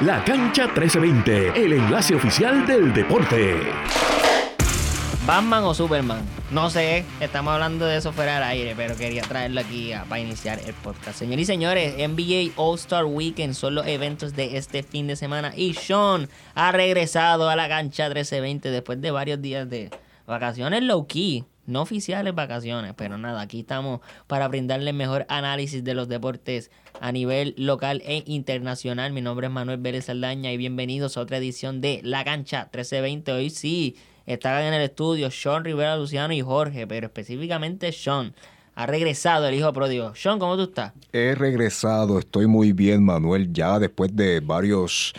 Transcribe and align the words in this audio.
La 0.00 0.24
Cancha 0.24 0.64
1320, 0.64 1.64
el 1.64 1.72
enlace 1.74 2.16
oficial 2.16 2.66
del 2.66 2.92
deporte. 2.92 3.60
Batman 5.24 5.62
o 5.62 5.72
Superman. 5.72 6.20
No 6.50 6.68
sé, 6.68 7.04
estamos 7.20 7.54
hablando 7.54 7.86
de 7.86 7.98
eso 7.98 8.12
fuera 8.12 8.34
del 8.34 8.42
aire, 8.42 8.74
pero 8.76 8.96
quería 8.96 9.22
traerlo 9.22 9.60
aquí 9.60 9.92
para 10.08 10.20
iniciar 10.20 10.58
el 10.66 10.74
podcast. 10.74 11.16
Señores 11.16 11.44
y 11.44 11.46
señores, 11.46 11.94
NBA 11.96 12.54
All-Star 12.56 13.04
Weekend 13.04 13.54
son 13.54 13.76
los 13.76 13.86
eventos 13.86 14.34
de 14.34 14.56
este 14.56 14.82
fin 14.82 15.06
de 15.06 15.14
semana 15.14 15.52
y 15.56 15.74
Sean 15.74 16.28
ha 16.56 16.72
regresado 16.72 17.48
a 17.48 17.54
la 17.54 17.68
cancha 17.68 18.06
1320 18.06 18.72
después 18.72 19.00
de 19.00 19.12
varios 19.12 19.40
días 19.40 19.70
de 19.70 19.90
vacaciones 20.26 20.82
low 20.82 21.06
key. 21.06 21.44
No 21.66 21.82
oficiales 21.82 22.34
vacaciones, 22.34 22.94
pero 22.94 23.16
nada, 23.16 23.40
aquí 23.40 23.60
estamos 23.60 24.00
para 24.26 24.48
brindarle 24.48 24.92
mejor 24.92 25.24
análisis 25.28 25.82
de 25.82 25.94
los 25.94 26.08
deportes 26.08 26.70
a 27.00 27.12
nivel 27.12 27.54
local 27.56 28.02
e 28.04 28.22
internacional. 28.26 29.12
Mi 29.12 29.20
nombre 29.20 29.46
es 29.46 29.52
Manuel 29.52 29.78
Vélez 29.80 30.06
Saldaña 30.06 30.52
y 30.52 30.56
bienvenidos 30.56 31.16
a 31.16 31.20
otra 31.20 31.38
edición 31.38 31.80
de 31.80 32.00
La 32.02 32.24
Cancha 32.24 32.64
1320. 32.72 33.32
Hoy 33.32 33.50
sí, 33.50 33.96
están 34.26 34.62
en 34.62 34.74
el 34.74 34.82
estudio 34.82 35.30
Sean 35.30 35.64
Rivera 35.64 35.96
Luciano 35.96 36.32
y 36.32 36.40
Jorge, 36.40 36.86
pero 36.86 37.06
específicamente 37.06 37.92
Sean. 37.92 38.34
Ha 38.76 38.86
regresado 38.86 39.46
el 39.46 39.54
hijo 39.54 39.72
pródigo. 39.72 40.14
Sean, 40.16 40.38
¿cómo 40.38 40.56
tú 40.56 40.64
estás? 40.64 40.92
He 41.12 41.34
regresado, 41.36 42.18
estoy 42.18 42.48
muy 42.48 42.72
bien, 42.72 43.04
Manuel, 43.04 43.52
ya 43.52 43.78
después 43.78 44.14
de 44.16 44.40
varios 44.40 45.12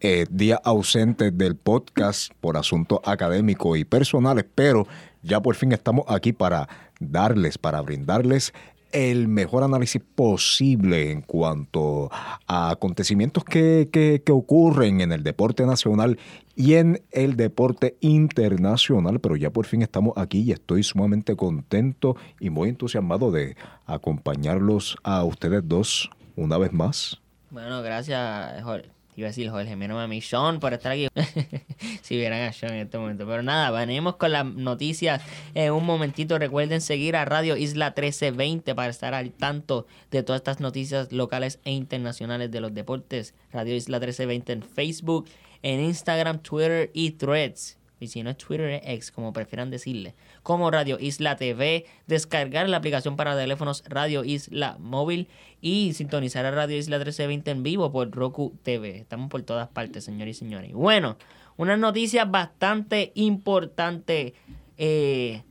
eh, 0.00 0.26
días 0.30 0.60
ausentes 0.62 1.36
del 1.36 1.56
podcast 1.56 2.32
por 2.40 2.56
asuntos 2.56 3.00
académicos 3.04 3.76
y 3.76 3.84
personales, 3.84 4.44
pero 4.54 4.86
ya 5.22 5.40
por 5.40 5.56
fin 5.56 5.72
estamos 5.72 6.04
aquí 6.08 6.32
para 6.32 6.68
darles, 7.00 7.58
para 7.58 7.80
brindarles 7.80 8.52
el 8.92 9.28
mejor 9.28 9.64
análisis 9.64 10.02
posible 10.14 11.10
en 11.10 11.22
cuanto 11.22 12.10
a 12.46 12.70
acontecimientos 12.70 13.44
que, 13.44 13.88
que, 13.92 14.32
ocurren 14.32 15.00
en 15.00 15.12
el 15.12 15.22
deporte 15.22 15.66
nacional 15.66 16.18
y 16.54 16.74
en 16.74 17.02
el 17.10 17.36
deporte 17.36 17.96
internacional, 18.00 19.20
pero 19.20 19.36
ya 19.36 19.50
por 19.50 19.66
fin 19.66 19.82
estamos 19.82 20.12
aquí 20.16 20.40
y 20.40 20.52
estoy 20.52 20.82
sumamente 20.82 21.36
contento 21.36 22.16
y 22.40 22.50
muy 22.50 22.68
entusiasmado 22.68 23.30
de 23.30 23.56
acompañarlos 23.86 24.96
a 25.02 25.24
ustedes 25.24 25.62
dos 25.66 26.10
una 26.36 26.58
vez 26.58 26.72
más. 26.72 27.20
Bueno, 27.50 27.82
gracias, 27.82 28.62
Jorge. 28.62 29.01
Iba 29.22 29.28
a 29.28 29.30
decir 29.30 29.50
Jorge, 29.50 29.76
mi 29.76 29.84
a 29.84 30.08
mí, 30.08 30.20
Sean, 30.20 30.58
por 30.58 30.72
estar 30.72 30.90
aquí. 30.90 31.06
si 32.02 32.16
vieran 32.16 32.42
a 32.42 32.52
Sean 32.52 32.72
en 32.72 32.80
este 32.80 32.98
momento. 32.98 33.24
Pero 33.24 33.44
nada, 33.44 33.70
venimos 33.70 34.16
con 34.16 34.32
las 34.32 34.44
noticias 34.44 35.22
en 35.54 35.72
un 35.72 35.86
momentito. 35.86 36.40
Recuerden 36.40 36.80
seguir 36.80 37.14
a 37.14 37.24
Radio 37.24 37.56
Isla 37.56 37.90
1320 37.90 38.74
para 38.74 38.90
estar 38.90 39.14
al 39.14 39.30
tanto 39.30 39.86
de 40.10 40.24
todas 40.24 40.40
estas 40.40 40.58
noticias 40.58 41.12
locales 41.12 41.60
e 41.64 41.70
internacionales 41.70 42.50
de 42.50 42.60
los 42.60 42.74
deportes. 42.74 43.36
Radio 43.52 43.76
Isla 43.76 44.00
1320 44.00 44.52
en 44.54 44.62
Facebook, 44.64 45.28
en 45.62 45.78
Instagram, 45.78 46.40
Twitter 46.40 46.90
y 46.92 47.12
Threads 47.12 47.78
y 48.02 48.08
si 48.08 48.24
no 48.24 48.30
es 48.30 48.36
Twitter 48.36 48.68
es 48.68 48.82
X, 48.84 49.12
como 49.12 49.32
prefieran 49.32 49.70
decirle, 49.70 50.16
como 50.42 50.70
Radio 50.72 50.98
Isla 50.98 51.36
TV, 51.36 51.86
descargar 52.08 52.68
la 52.68 52.78
aplicación 52.78 53.14
para 53.14 53.36
teléfonos 53.36 53.84
Radio 53.86 54.24
Isla 54.24 54.76
Móvil 54.80 55.28
y 55.60 55.92
sintonizar 55.94 56.44
a 56.44 56.50
Radio 56.50 56.76
Isla 56.76 56.96
1320 56.96 57.50
en 57.52 57.62
vivo 57.62 57.92
por 57.92 58.10
Roku 58.10 58.58
TV. 58.64 58.98
Estamos 58.98 59.30
por 59.30 59.42
todas 59.42 59.68
partes, 59.68 60.02
señores 60.02 60.36
y 60.36 60.38
señores. 60.40 60.72
Bueno, 60.72 61.16
una 61.56 61.76
noticia 61.76 62.24
bastante 62.24 63.12
importante 63.14 64.34
eh, 64.78 65.42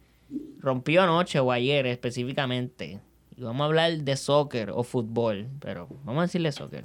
rompió 0.60 1.04
anoche 1.04 1.40
o 1.40 1.54
ayer 1.54 1.88
específicamente. 1.88 3.00
Y 3.38 3.44
vamos 3.44 3.62
a 3.62 3.66
hablar 3.66 3.98
de 3.98 4.18
soccer 4.18 4.72
o 4.72 4.84
fútbol, 4.84 5.48
pero 5.62 5.88
vamos 6.04 6.20
a 6.20 6.26
decirle 6.26 6.52
soccer. 6.52 6.84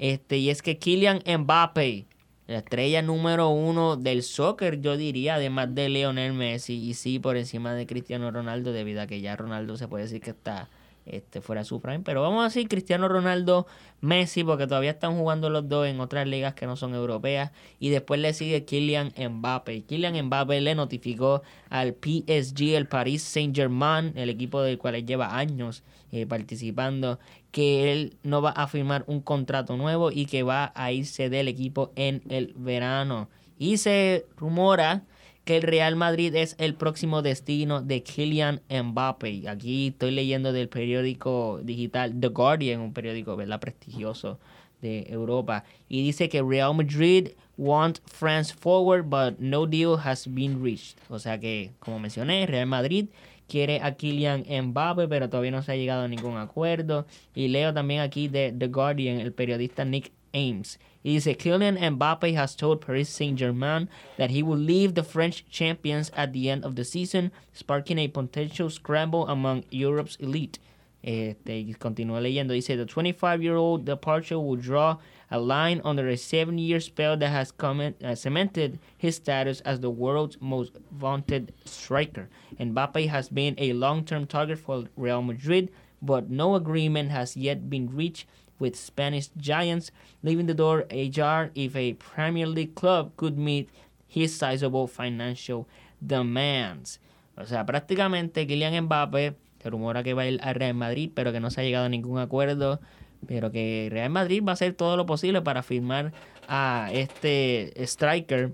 Este, 0.00 0.38
y 0.38 0.50
es 0.50 0.62
que 0.62 0.78
Kylian 0.78 1.22
Mbappe 1.24 2.06
la 2.46 2.58
estrella 2.58 3.02
número 3.02 3.48
uno 3.48 3.96
del 3.96 4.22
soccer, 4.22 4.80
yo 4.80 4.96
diría, 4.96 5.34
además 5.34 5.74
de 5.74 5.88
Lionel 5.88 6.32
Messi, 6.32 6.74
y 6.74 6.94
sí 6.94 7.18
por 7.18 7.36
encima 7.36 7.74
de 7.74 7.86
Cristiano 7.86 8.30
Ronaldo, 8.30 8.72
debido 8.72 9.02
a 9.02 9.06
que 9.06 9.20
ya 9.20 9.36
Ronaldo 9.36 9.76
se 9.76 9.88
puede 9.88 10.04
decir 10.04 10.20
que 10.20 10.30
está 10.30 10.68
este, 11.06 11.40
fuera 11.40 11.64
su 11.64 11.80
prime. 11.80 12.00
Pero 12.00 12.22
vamos 12.22 12.40
a 12.42 12.44
decir 12.44 12.68
Cristiano 12.68 13.08
Ronaldo, 13.08 13.66
Messi, 14.00 14.44
porque 14.44 14.66
todavía 14.66 14.90
están 14.90 15.16
jugando 15.16 15.48
los 15.48 15.68
dos 15.68 15.86
en 15.86 16.00
otras 16.00 16.26
ligas 16.26 16.54
que 16.54 16.66
no 16.66 16.76
son 16.76 16.94
europeas. 16.94 17.52
Y 17.78 17.90
después 17.90 18.20
le 18.20 18.34
sigue 18.34 18.64
Kylian 18.64 19.12
Mbappe. 19.16 19.84
Kylian 19.84 20.26
Mbappe 20.26 20.60
le 20.60 20.74
notificó 20.74 21.42
al 21.70 21.94
PSG, 21.94 22.74
el 22.74 22.86
Paris 22.86 23.22
Saint 23.22 23.54
Germain, 23.54 24.12
el 24.16 24.28
equipo 24.28 24.60
del 24.62 24.78
cual 24.78 24.96
él 24.96 25.06
lleva 25.06 25.38
años 25.38 25.82
eh, 26.12 26.26
participando, 26.26 27.18
que 27.50 27.92
él 27.92 28.16
no 28.22 28.42
va 28.42 28.50
a 28.50 28.66
firmar 28.66 29.04
un 29.06 29.20
contrato 29.20 29.76
nuevo 29.76 30.10
y 30.10 30.26
que 30.26 30.42
va 30.42 30.72
a 30.74 30.92
irse 30.92 31.30
del 31.30 31.48
equipo 31.48 31.92
en 31.96 32.22
el 32.28 32.52
verano. 32.56 33.28
Y 33.58 33.78
se 33.78 34.26
rumora 34.36 35.04
que 35.46 35.56
el 35.56 35.62
Real 35.62 35.94
Madrid 35.94 36.34
es 36.34 36.56
el 36.58 36.74
próximo 36.74 37.22
destino 37.22 37.80
de 37.80 38.02
Kylian 38.02 38.62
Mbappe. 38.68 39.48
Aquí 39.48 39.88
estoy 39.88 40.10
leyendo 40.10 40.52
del 40.52 40.68
periódico 40.68 41.60
digital 41.62 42.18
The 42.18 42.28
Guardian, 42.28 42.80
un 42.80 42.92
periódico 42.92 43.36
¿verdad? 43.36 43.60
prestigioso 43.60 44.40
de 44.82 45.06
Europa. 45.08 45.62
Y 45.88 46.02
dice 46.02 46.28
que 46.28 46.42
Real 46.42 46.74
Madrid 46.74 47.28
want 47.56 48.00
France 48.06 48.52
forward, 48.52 49.04
but 49.08 49.38
no 49.38 49.66
deal 49.66 49.96
has 50.04 50.26
been 50.26 50.60
reached. 50.60 50.96
O 51.08 51.20
sea 51.20 51.38
que, 51.38 51.70
como 51.78 52.00
mencioné, 52.00 52.44
Real 52.46 52.66
Madrid 52.66 53.06
quiere 53.48 53.80
a 53.82 53.94
Kylian 53.96 54.44
Mbappe, 54.48 55.08
pero 55.08 55.28
todavía 55.28 55.50
no 55.50 55.62
se 55.62 55.72
ha 55.72 55.76
llegado 55.76 56.02
a 56.02 56.08
ningún 56.08 56.36
acuerdo. 56.36 57.06
Y 57.34 57.48
leo 57.48 57.72
también 57.72 58.00
aquí 58.00 58.28
de 58.28 58.52
The 58.52 58.68
Guardian, 58.68 59.20
el 59.20 59.32
periodista 59.32 59.84
Nick 59.84 60.12
Ames. 60.34 60.78
Y 61.02 61.14
dice, 61.14 61.36
Kylian 61.36 61.78
Mbappe 61.94 62.36
has 62.36 62.56
told 62.56 62.80
Paris 62.80 63.08
Saint-Germain 63.08 63.88
that 64.18 64.30
he 64.30 64.42
will 64.42 64.58
leave 64.58 64.94
the 64.94 65.04
French 65.04 65.44
champions 65.48 66.10
at 66.16 66.32
the 66.32 66.50
end 66.50 66.64
of 66.64 66.74
the 66.74 66.84
season, 66.84 67.30
sparking 67.52 67.98
a 67.98 68.08
potential 68.08 68.68
scramble 68.68 69.28
among 69.28 69.64
Europe's 69.70 70.16
elite. 70.16 70.58
Este, 71.02 71.72
continúa 71.78 72.20
leyendo, 72.20 72.52
dice, 72.52 72.76
the 72.76 72.84
25-year-old 72.84 73.84
departure 73.84 74.40
will 74.40 74.56
draw 74.56 74.96
a 75.30 75.40
line 75.40 75.80
under 75.84 76.08
a 76.08 76.16
seven-year 76.16 76.80
spell 76.80 77.16
that 77.16 77.28
has 77.28 77.50
comment, 77.50 77.96
uh, 78.02 78.14
cemented 78.14 78.78
his 78.96 79.16
status 79.16 79.60
as 79.60 79.80
the 79.80 79.90
world's 79.90 80.38
most 80.40 80.78
vaunted 80.90 81.52
striker. 81.64 82.28
Mbappe 82.58 83.08
has 83.08 83.28
been 83.28 83.54
a 83.58 83.72
long-term 83.72 84.26
target 84.26 84.58
for 84.58 84.84
Real 84.96 85.22
Madrid, 85.22 85.70
but 86.00 86.30
no 86.30 86.54
agreement 86.54 87.10
has 87.10 87.36
yet 87.36 87.68
been 87.68 87.94
reached 87.94 88.26
with 88.58 88.76
Spanish 88.76 89.28
giants, 89.36 89.90
leaving 90.22 90.46
the 90.46 90.54
door 90.54 90.86
ajar 90.90 91.50
if 91.54 91.76
a 91.76 91.94
Premier 91.94 92.46
League 92.46 92.74
club 92.74 93.12
could 93.16 93.36
meet 93.36 93.68
his 94.06 94.34
sizable 94.34 94.86
financial 94.86 95.66
demands. 96.00 96.98
O 97.36 97.44
sea, 97.44 97.66
prácticamente 97.66 98.46
Kylian 98.46 98.84
Mbappe 98.84 99.34
se 99.62 99.70
rumora 99.70 100.02
que 100.02 100.14
va 100.14 100.22
a 100.22 100.28
ir 100.28 100.40
al 100.42 100.54
Real 100.54 100.74
Madrid, 100.74 101.10
pero 101.14 101.32
que 101.32 101.40
no 101.40 101.50
se 101.50 101.60
ha 101.60 101.64
llegado 101.64 101.86
a 101.86 101.88
ningún 101.88 102.18
acuerdo, 102.18 102.80
pero 103.26 103.50
que 103.50 103.88
Real 103.90 104.10
Madrid 104.10 104.42
va 104.46 104.52
a 104.52 104.54
hacer 104.54 104.74
todo 104.74 104.96
lo 104.96 105.06
posible 105.06 105.42
para 105.42 105.62
firmar 105.62 106.12
a 106.48 106.88
este 106.92 107.72
striker. 107.84 108.52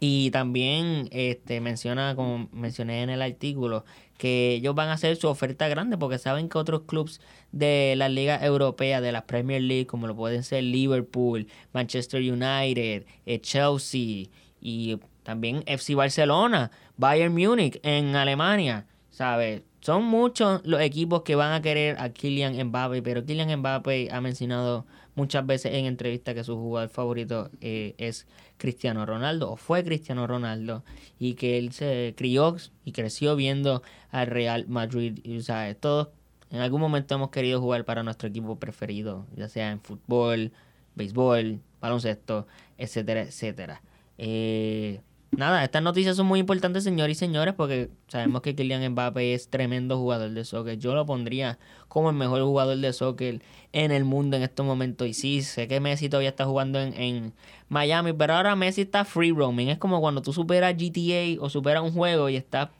Y 0.00 0.30
también 0.30 1.08
este, 1.10 1.60
menciona, 1.60 2.14
como 2.14 2.48
mencioné 2.52 3.02
en 3.02 3.10
el 3.10 3.20
artículo, 3.20 3.84
que 4.16 4.54
ellos 4.54 4.74
van 4.74 4.88
a 4.88 4.94
hacer 4.94 5.16
su 5.16 5.28
oferta 5.28 5.68
grande 5.68 5.96
porque 5.96 6.18
saben 6.18 6.48
que 6.48 6.58
otros 6.58 6.82
clubes 6.82 7.20
de 7.52 7.94
la 7.96 8.08
Liga 8.08 8.44
Europea, 8.44 9.00
de 9.00 9.12
la 9.12 9.26
Premier 9.26 9.62
League, 9.62 9.86
como 9.86 10.06
lo 10.06 10.14
pueden 10.14 10.42
ser 10.42 10.64
Liverpool, 10.64 11.46
Manchester 11.72 12.20
United, 12.20 13.06
eh, 13.26 13.40
Chelsea 13.40 14.26
y 14.60 14.98
también 15.22 15.62
FC 15.66 15.94
Barcelona, 15.94 16.70
Bayern 16.96 17.32
Múnich 17.32 17.78
en 17.82 18.16
Alemania, 18.16 18.86
¿sabes? 19.10 19.62
Son 19.80 20.04
muchos 20.04 20.60
los 20.64 20.80
equipos 20.80 21.22
que 21.22 21.36
van 21.36 21.52
a 21.52 21.62
querer 21.62 21.96
a 22.00 22.10
Kylian 22.10 22.62
Mbappe, 22.66 23.02
pero 23.02 23.24
Kylian 23.24 23.60
Mbappe 23.60 24.08
ha 24.10 24.20
mencionado 24.20 24.86
muchas 25.14 25.46
veces 25.46 25.74
en 25.74 25.86
entrevistas 25.86 26.34
que 26.34 26.44
su 26.44 26.56
jugador 26.56 26.88
favorito 26.88 27.50
eh, 27.60 27.94
es 27.98 28.26
Cristiano 28.56 29.06
Ronaldo, 29.06 29.52
o 29.52 29.56
fue 29.56 29.84
Cristiano 29.84 30.26
Ronaldo, 30.26 30.84
y 31.18 31.34
que 31.34 31.58
él 31.58 31.72
se 31.72 32.14
crió 32.16 32.56
y 32.84 32.92
creció 32.92 33.36
viendo 33.36 33.82
al 34.10 34.26
Real 34.26 34.66
Madrid. 34.68 35.20
Y, 35.22 35.38
o 35.38 35.42
sea, 35.42 35.72
todos 35.74 36.08
en 36.50 36.60
algún 36.60 36.80
momento 36.80 37.14
hemos 37.14 37.30
querido 37.30 37.60
jugar 37.60 37.84
para 37.84 38.02
nuestro 38.02 38.28
equipo 38.28 38.58
preferido, 38.58 39.26
ya 39.36 39.48
sea 39.48 39.70
en 39.70 39.80
fútbol, 39.80 40.52
béisbol, 40.94 41.60
baloncesto, 41.80 42.46
etcétera, 42.78 43.22
etcétera. 43.22 43.82
Eh, 44.18 45.00
nada, 45.30 45.64
estas 45.64 45.82
noticias 45.82 46.16
son 46.16 46.26
muy 46.26 46.40
importantes, 46.40 46.84
señores 46.84 47.16
y 47.16 47.18
señores, 47.18 47.54
porque 47.54 47.90
sabemos 48.08 48.42
que 48.42 48.54
Kylian 48.54 48.92
Mbappe 48.92 49.34
es 49.34 49.48
tremendo 49.48 49.96
jugador 49.98 50.30
de 50.30 50.44
soccer. 50.44 50.78
Yo 50.78 50.94
lo 50.94 51.06
pondría 51.06 51.58
como 51.88 52.10
el 52.10 52.16
mejor 52.16 52.42
jugador 52.42 52.78
de 52.78 52.92
soccer 52.92 53.42
en 53.72 53.90
el 53.90 54.04
mundo 54.04 54.36
en 54.36 54.42
estos 54.42 54.64
momentos. 54.64 55.06
Y 55.06 55.14
sí, 55.14 55.42
sé 55.42 55.68
que 55.68 55.80
Messi 55.80 56.08
todavía 56.08 56.30
está 56.30 56.44
jugando 56.44 56.80
en, 56.80 57.32
Miami, 57.68 58.14
pero 58.14 58.34
ahora 58.34 58.56
Messi 58.56 58.82
está 58.82 59.04
free 59.04 59.30
roaming. 59.30 59.68
Es 59.68 59.78
como 59.78 60.00
cuando 60.00 60.22
tú 60.22 60.32
superas 60.32 60.74
GTA 60.74 61.40
o 61.40 61.50
superas 61.50 61.82
un 61.82 61.92
juego 61.92 62.30
y 62.30 62.36
estás 62.36 62.70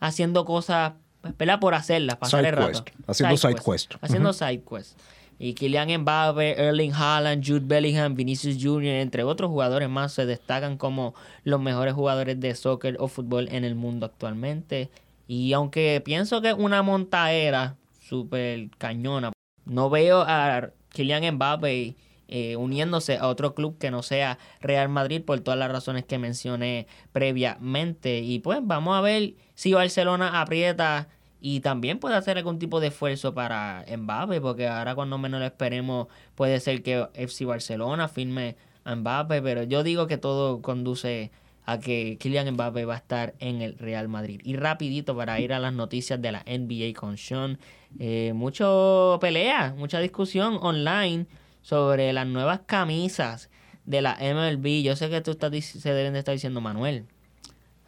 haciendo 0.00 0.44
cosas, 0.44 0.94
espera 1.24 1.60
por 1.60 1.74
hacerlas, 1.74 2.16
pasar 2.16 2.44
el 2.44 2.52
rato. 2.52 2.84
Haciendo 3.06 3.36
side 3.36 3.54
quest. 3.64 3.94
Haciendo 4.00 4.32
side 4.32 4.62
quest. 4.68 4.98
Y 5.42 5.54
Kylian 5.54 6.02
Mbappe, 6.02 6.52
Erling 6.52 6.92
Haaland, 6.92 7.44
Jude 7.44 7.66
Bellingham, 7.66 8.14
Vinicius 8.14 8.58
Jr., 8.62 9.00
entre 9.00 9.24
otros 9.24 9.50
jugadores 9.50 9.88
más, 9.88 10.12
se 10.12 10.24
destacan 10.24 10.76
como 10.76 11.16
los 11.42 11.60
mejores 11.60 11.94
jugadores 11.94 12.38
de 12.38 12.54
soccer 12.54 12.96
o 13.00 13.08
fútbol 13.08 13.48
en 13.50 13.64
el 13.64 13.74
mundo 13.74 14.06
actualmente. 14.06 14.88
Y 15.26 15.52
aunque 15.52 16.00
pienso 16.04 16.42
que 16.42 16.50
es 16.50 16.54
una 16.56 16.84
montaera 16.84 17.74
súper 18.00 18.70
cañona, 18.78 19.32
no 19.64 19.90
veo 19.90 20.22
a 20.24 20.70
Kylian 20.90 21.34
Mbappe 21.34 21.96
eh, 22.28 22.54
uniéndose 22.54 23.16
a 23.16 23.26
otro 23.26 23.56
club 23.56 23.78
que 23.78 23.90
no 23.90 24.04
sea 24.04 24.38
Real 24.60 24.88
Madrid 24.90 25.22
por 25.22 25.40
todas 25.40 25.58
las 25.58 25.72
razones 25.72 26.04
que 26.04 26.18
mencioné 26.18 26.86
previamente. 27.10 28.20
Y 28.20 28.38
pues 28.38 28.60
vamos 28.62 28.96
a 28.96 29.00
ver 29.00 29.34
si 29.56 29.72
Barcelona 29.72 30.40
aprieta 30.40 31.08
y 31.44 31.58
también 31.58 31.98
puede 31.98 32.14
hacer 32.14 32.38
algún 32.38 32.60
tipo 32.60 32.78
de 32.78 32.86
esfuerzo 32.86 33.34
para 33.34 33.84
Mbappe, 33.98 34.40
porque 34.40 34.68
ahora 34.68 34.94
cuando 34.94 35.18
menos 35.18 35.40
lo 35.40 35.46
esperemos 35.46 36.06
puede 36.36 36.60
ser 36.60 36.84
que 36.84 37.08
FC 37.14 37.44
Barcelona 37.44 38.06
firme 38.06 38.54
a 38.84 38.94
Mbappe, 38.94 39.42
pero 39.42 39.64
yo 39.64 39.82
digo 39.82 40.06
que 40.06 40.18
todo 40.18 40.62
conduce 40.62 41.32
a 41.66 41.80
que 41.80 42.16
Kylian 42.20 42.52
Mbappe 42.52 42.84
va 42.84 42.94
a 42.94 42.98
estar 42.98 43.34
en 43.40 43.60
el 43.60 43.76
Real 43.76 44.06
Madrid. 44.06 44.40
Y 44.44 44.54
rapidito 44.54 45.16
para 45.16 45.40
ir 45.40 45.52
a 45.52 45.58
las 45.58 45.72
noticias 45.72 46.22
de 46.22 46.30
la 46.30 46.44
NBA 46.46 46.94
con 46.94 47.18
Sean, 47.18 47.58
eh, 47.98 48.32
mucho 48.36 49.18
pelea, 49.20 49.74
mucha 49.76 49.98
discusión 49.98 50.58
online 50.62 51.26
sobre 51.60 52.12
las 52.12 52.26
nuevas 52.28 52.60
camisas 52.66 53.50
de 53.84 54.00
la 54.00 54.16
MLB. 54.20 54.84
Yo 54.84 54.94
sé 54.94 55.10
que 55.10 55.20
tú 55.20 55.32
estás, 55.32 55.52
se 55.64 55.92
deben 55.92 56.12
de 56.12 56.20
estar 56.20 56.34
diciendo, 56.34 56.60
Manuel, 56.60 57.06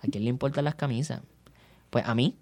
¿a 0.02 0.08
quién 0.10 0.24
le 0.24 0.30
importan 0.30 0.64
las 0.64 0.74
camisas? 0.74 1.22
Pues 1.90 2.04
a 2.04 2.16
mí, 2.16 2.36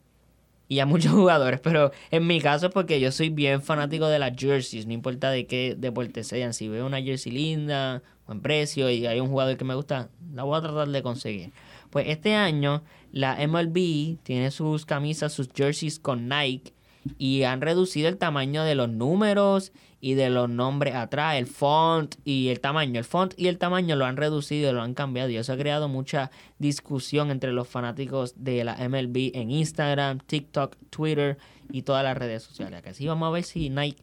y 0.73 0.81
a 0.81 0.87
muchos 0.87 1.13
jugadores, 1.21 1.61
pero 1.61 1.93
en 2.11 2.27
mi 2.27 2.41
caso 2.41 2.69
es 2.69 2.73
porque 2.73 2.99
yo 2.99 3.13
soy 3.13 3.29
bien 3.29 3.61
fanático 3.61 4.09
de 4.09 4.19
las 4.19 4.35
jerseys, 4.35 4.87
no 4.87 4.95
importa 4.95 5.31
de 5.31 5.47
qué 5.47 5.77
deporte 5.77 6.25
sean, 6.25 6.55
si 6.55 6.67
veo 6.67 6.87
una 6.87 7.03
jersey 7.03 7.31
linda, 7.31 8.03
buen 8.27 8.41
precio 8.41 8.89
y 8.89 9.05
hay 9.05 9.21
un 9.21 9.29
jugador 9.29 9.59
que 9.59 9.67
me 9.67 9.75
gusta, 9.75 10.09
la 10.33 10.45
voy 10.45 10.57
a 10.57 10.63
tratar 10.63 10.89
de 10.89 11.03
conseguir. 11.03 11.53
Pues 11.91 12.07
este 12.09 12.35
año 12.35 12.83
la 13.11 13.37
MLB 13.47 14.17
tiene 14.23 14.51
sus 14.51 14.87
camisas, 14.87 15.35
sus 15.35 15.51
jerseys 15.55 15.99
con 15.99 16.27
Nike 16.27 16.73
y 17.19 17.43
han 17.43 17.61
reducido 17.61 18.09
el 18.09 18.17
tamaño 18.17 18.65
de 18.65 18.75
los 18.75 18.89
números 18.89 19.73
y 20.01 20.15
de 20.15 20.31
los 20.31 20.49
nombres 20.49 20.95
atrás, 20.95 21.37
el 21.37 21.47
font 21.47 22.17
y 22.25 22.49
el 22.49 22.61
tamaño. 22.61 22.99
El 22.99 23.05
font 23.05 23.35
y 23.37 23.47
el 23.47 23.59
tamaño 23.59 23.95
lo 23.95 24.05
han 24.05 24.17
reducido, 24.17 24.73
lo 24.73 24.83
han 24.83 24.95
cambiado 24.95 25.31
y 25.31 25.37
eso 25.37 25.53
ha 25.53 25.57
creado 25.57 25.89
mucha 25.89 26.31
discusión 26.59 27.31
entre 27.31 27.53
los 27.53 27.69
fanáticos 27.69 28.35
de 28.37 28.65
la 28.65 28.77
MLB 28.77 29.31
en 29.35 29.51
Instagram, 29.51 30.19
TikTok, 30.27 30.77
Twitter 30.91 31.39
y 31.71 31.83
todas 31.83 32.03
las 32.03 32.17
redes 32.17 32.43
sociales. 32.43 32.83
Así 32.85 33.07
vamos 33.07 33.29
a 33.29 33.31
ver 33.31 33.45
si 33.45 33.71
Nike 33.71 34.03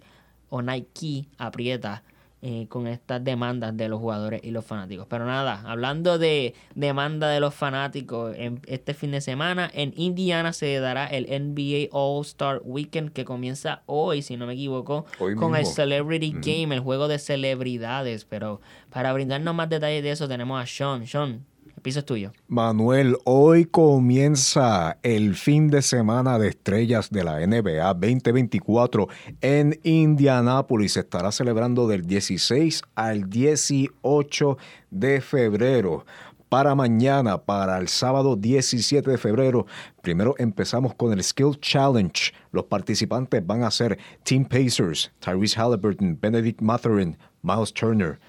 o 0.49 0.61
Nike 0.61 1.27
aprieta 1.37 2.03
eh, 2.41 2.67
con 2.69 2.87
estas 2.87 3.21
demandas 3.21 3.75
de 3.75 3.89
los 3.89 3.99
jugadores 3.99 4.39
y 4.43 4.51
los 4.51 4.63
fanáticos. 4.63 5.05
Pero 5.09 5.25
nada, 5.25 5.61
hablando 5.65 6.17
de 6.17 6.53
demanda 6.73 7.27
de 7.27 7.41
los 7.41 7.53
fanáticos, 7.53 8.33
en 8.37 8.61
este 8.65 8.93
fin 8.93 9.11
de 9.11 9.19
semana 9.19 9.69
en 9.73 9.93
Indiana 9.97 10.53
se 10.53 10.79
dará 10.79 11.05
el 11.07 11.25
NBA 11.25 11.89
All 11.91 12.21
Star 12.21 12.61
Weekend 12.63 13.11
que 13.11 13.25
comienza 13.25 13.83
hoy, 13.87 14.21
si 14.21 14.37
no 14.37 14.47
me 14.47 14.53
equivoco, 14.53 15.05
con 15.37 15.55
el 15.57 15.65
Celebrity 15.65 16.31
Game, 16.31 16.73
el 16.73 16.79
juego 16.79 17.09
de 17.09 17.19
celebridades. 17.19 18.23
Pero 18.23 18.61
para 18.89 19.11
brindarnos 19.11 19.53
más 19.53 19.67
detalles 19.67 20.01
de 20.01 20.11
eso 20.11 20.29
tenemos 20.29 20.63
a 20.63 20.65
Sean. 20.65 21.07
Sean, 21.07 21.45
el 21.79 21.81
piso 21.81 21.99
es 21.99 22.05
tuyo. 22.05 22.33
Manuel, 22.49 23.15
hoy 23.23 23.63
comienza 23.63 24.97
el 25.01 25.35
fin 25.35 25.69
de 25.69 25.81
semana 25.81 26.37
de 26.37 26.49
estrellas 26.49 27.09
de 27.09 27.23
la 27.23 27.39
NBA 27.39 27.93
2024 27.93 29.07
en 29.39 29.79
Indianápolis. 29.83 30.93
Se 30.93 30.99
estará 30.99 31.31
celebrando 31.31 31.87
del 31.87 32.05
16 32.05 32.81
al 32.95 33.29
18 33.29 34.57
de 34.91 35.21
febrero. 35.21 36.05
Para 36.49 36.75
mañana, 36.75 37.37
para 37.37 37.77
el 37.77 37.87
sábado 37.87 38.35
17 38.35 39.09
de 39.09 39.17
febrero, 39.17 39.65
primero 40.01 40.35
empezamos 40.37 40.93
con 40.95 41.13
el 41.13 41.23
Skill 41.23 41.57
Challenge. 41.61 42.33
Los 42.51 42.65
participantes 42.65 43.45
van 43.47 43.63
a 43.63 43.71
ser 43.71 43.97
Team 44.23 44.43
Pacers, 44.43 45.13
Tyrese 45.19 45.57
Halliburton, 45.57 46.17
Benedict 46.19 46.59
Matherin, 46.59 47.17
Miles 47.41 47.71
Turner. 47.71 48.19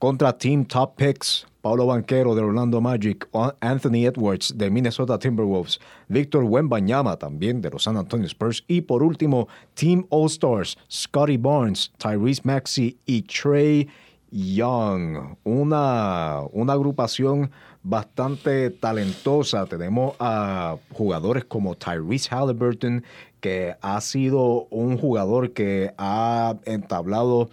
Contra 0.00 0.32
Team 0.32 0.64
Top 0.64 0.96
Picks, 0.96 1.46
Paulo 1.60 1.86
Banquero 1.86 2.34
de 2.34 2.42
Orlando 2.42 2.80
Magic, 2.80 3.28
Anthony 3.60 4.06
Edwards 4.06 4.56
de 4.56 4.70
Minnesota 4.70 5.18
Timberwolves, 5.18 5.78
Víctor 6.08 6.44
Wembanyama 6.44 7.16
también 7.16 7.60
de 7.60 7.70
los 7.70 7.84
San 7.84 7.96
Antonio 7.96 8.26
Spurs 8.26 8.64
y 8.66 8.80
por 8.80 9.02
último 9.02 9.48
Team 9.74 10.06
All 10.08 10.26
Stars, 10.26 10.78
Scotty 10.90 11.36
Barnes, 11.36 11.92
Tyrese 11.98 12.42
Maxey 12.44 12.96
y 13.04 13.22
Trey 13.22 13.88
Young. 14.30 15.36
Una, 15.44 16.40
una 16.52 16.72
agrupación 16.72 17.50
bastante 17.82 18.70
talentosa. 18.70 19.66
Tenemos 19.66 20.14
a 20.18 20.76
jugadores 20.92 21.44
como 21.44 21.74
Tyrese 21.74 22.28
Halliburton, 22.30 23.04
que 23.40 23.74
ha 23.80 24.00
sido 24.00 24.66
un 24.70 24.98
jugador 24.98 25.52
que 25.52 25.92
ha 25.98 26.56
entablado 26.64 27.50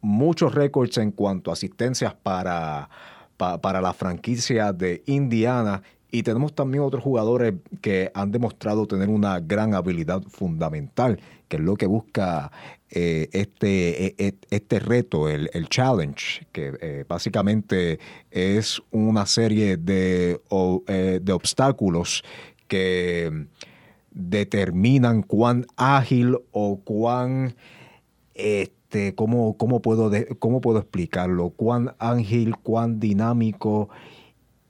muchos 0.00 0.54
récords 0.54 0.96
en 0.98 1.10
cuanto 1.10 1.50
a 1.50 1.54
asistencias 1.54 2.14
para 2.14 2.88
para 3.60 3.80
la 3.80 3.92
franquicia 3.94 4.72
de 4.72 5.02
Indiana. 5.06 5.82
Y 6.12 6.22
tenemos 6.24 6.54
también 6.54 6.82
otros 6.82 7.02
jugadores 7.02 7.54
que 7.80 8.10
han 8.14 8.32
demostrado 8.32 8.86
tener 8.86 9.08
una 9.08 9.38
gran 9.40 9.74
habilidad 9.74 10.22
fundamental, 10.22 11.20
que 11.48 11.56
es 11.56 11.62
lo 11.62 11.76
que 11.76 11.86
busca 11.86 12.50
eh, 12.90 13.28
este, 13.32 14.06
e, 14.06 14.14
e, 14.18 14.34
este 14.50 14.80
reto, 14.80 15.28
el, 15.28 15.68
challenge, 15.68 16.46
que 16.50 16.72
eh, 16.80 17.04
básicamente 17.08 18.00
es 18.30 18.82
una 18.90 19.24
serie 19.26 19.76
de, 19.76 20.40
eh, 20.88 21.20
de 21.22 21.32
obstáculos 21.32 22.24
que 22.66 23.46
determinan 24.10 25.22
cuán 25.22 25.66
ágil 25.76 26.36
o 26.50 26.80
cuán... 26.80 27.54
Este, 28.90 29.14
¿cómo, 29.14 29.56
cómo, 29.56 29.80
puedo 29.82 30.10
¿cómo 30.40 30.60
puedo 30.60 30.80
explicarlo? 30.80 31.50
Cuán 31.50 31.94
ágil, 32.00 32.56
cuán 32.56 32.98
dinámico 32.98 33.88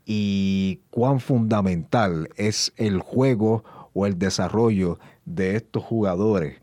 y 0.05 0.81
cuán 0.91 1.21
fundamental 1.21 2.29
es 2.37 2.75
el 2.77 2.99
juego 3.01 3.65
o 3.95 4.05
el 4.05 4.19
desarrollo 4.19 4.99
de 5.25 5.57
estos 5.57 5.83
jugadores. 5.83 6.61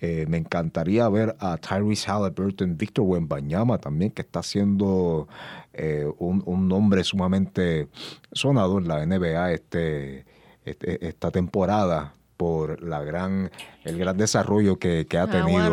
Eh, 0.00 0.26
me 0.28 0.36
encantaría 0.36 1.08
ver 1.08 1.34
a 1.40 1.56
Tyrese 1.56 2.10
Halliburton, 2.10 2.76
Victor 2.76 3.06
Wembanyama 3.06 3.78
también, 3.78 4.10
que 4.10 4.20
está 4.20 4.40
haciendo 4.40 5.28
eh, 5.72 6.06
un, 6.18 6.68
nombre 6.68 7.04
sumamente 7.04 7.88
sonado 8.32 8.76
en 8.76 8.86
la 8.86 9.06
NBA 9.06 9.52
este, 9.52 10.26
este, 10.66 11.08
esta 11.08 11.30
temporada 11.30 12.12
por 12.36 12.82
la 12.82 13.02
gran, 13.02 13.50
el 13.84 13.96
gran 13.96 14.18
desarrollo 14.18 14.78
que, 14.78 15.06
ha 15.18 15.26
tenido. 15.26 15.70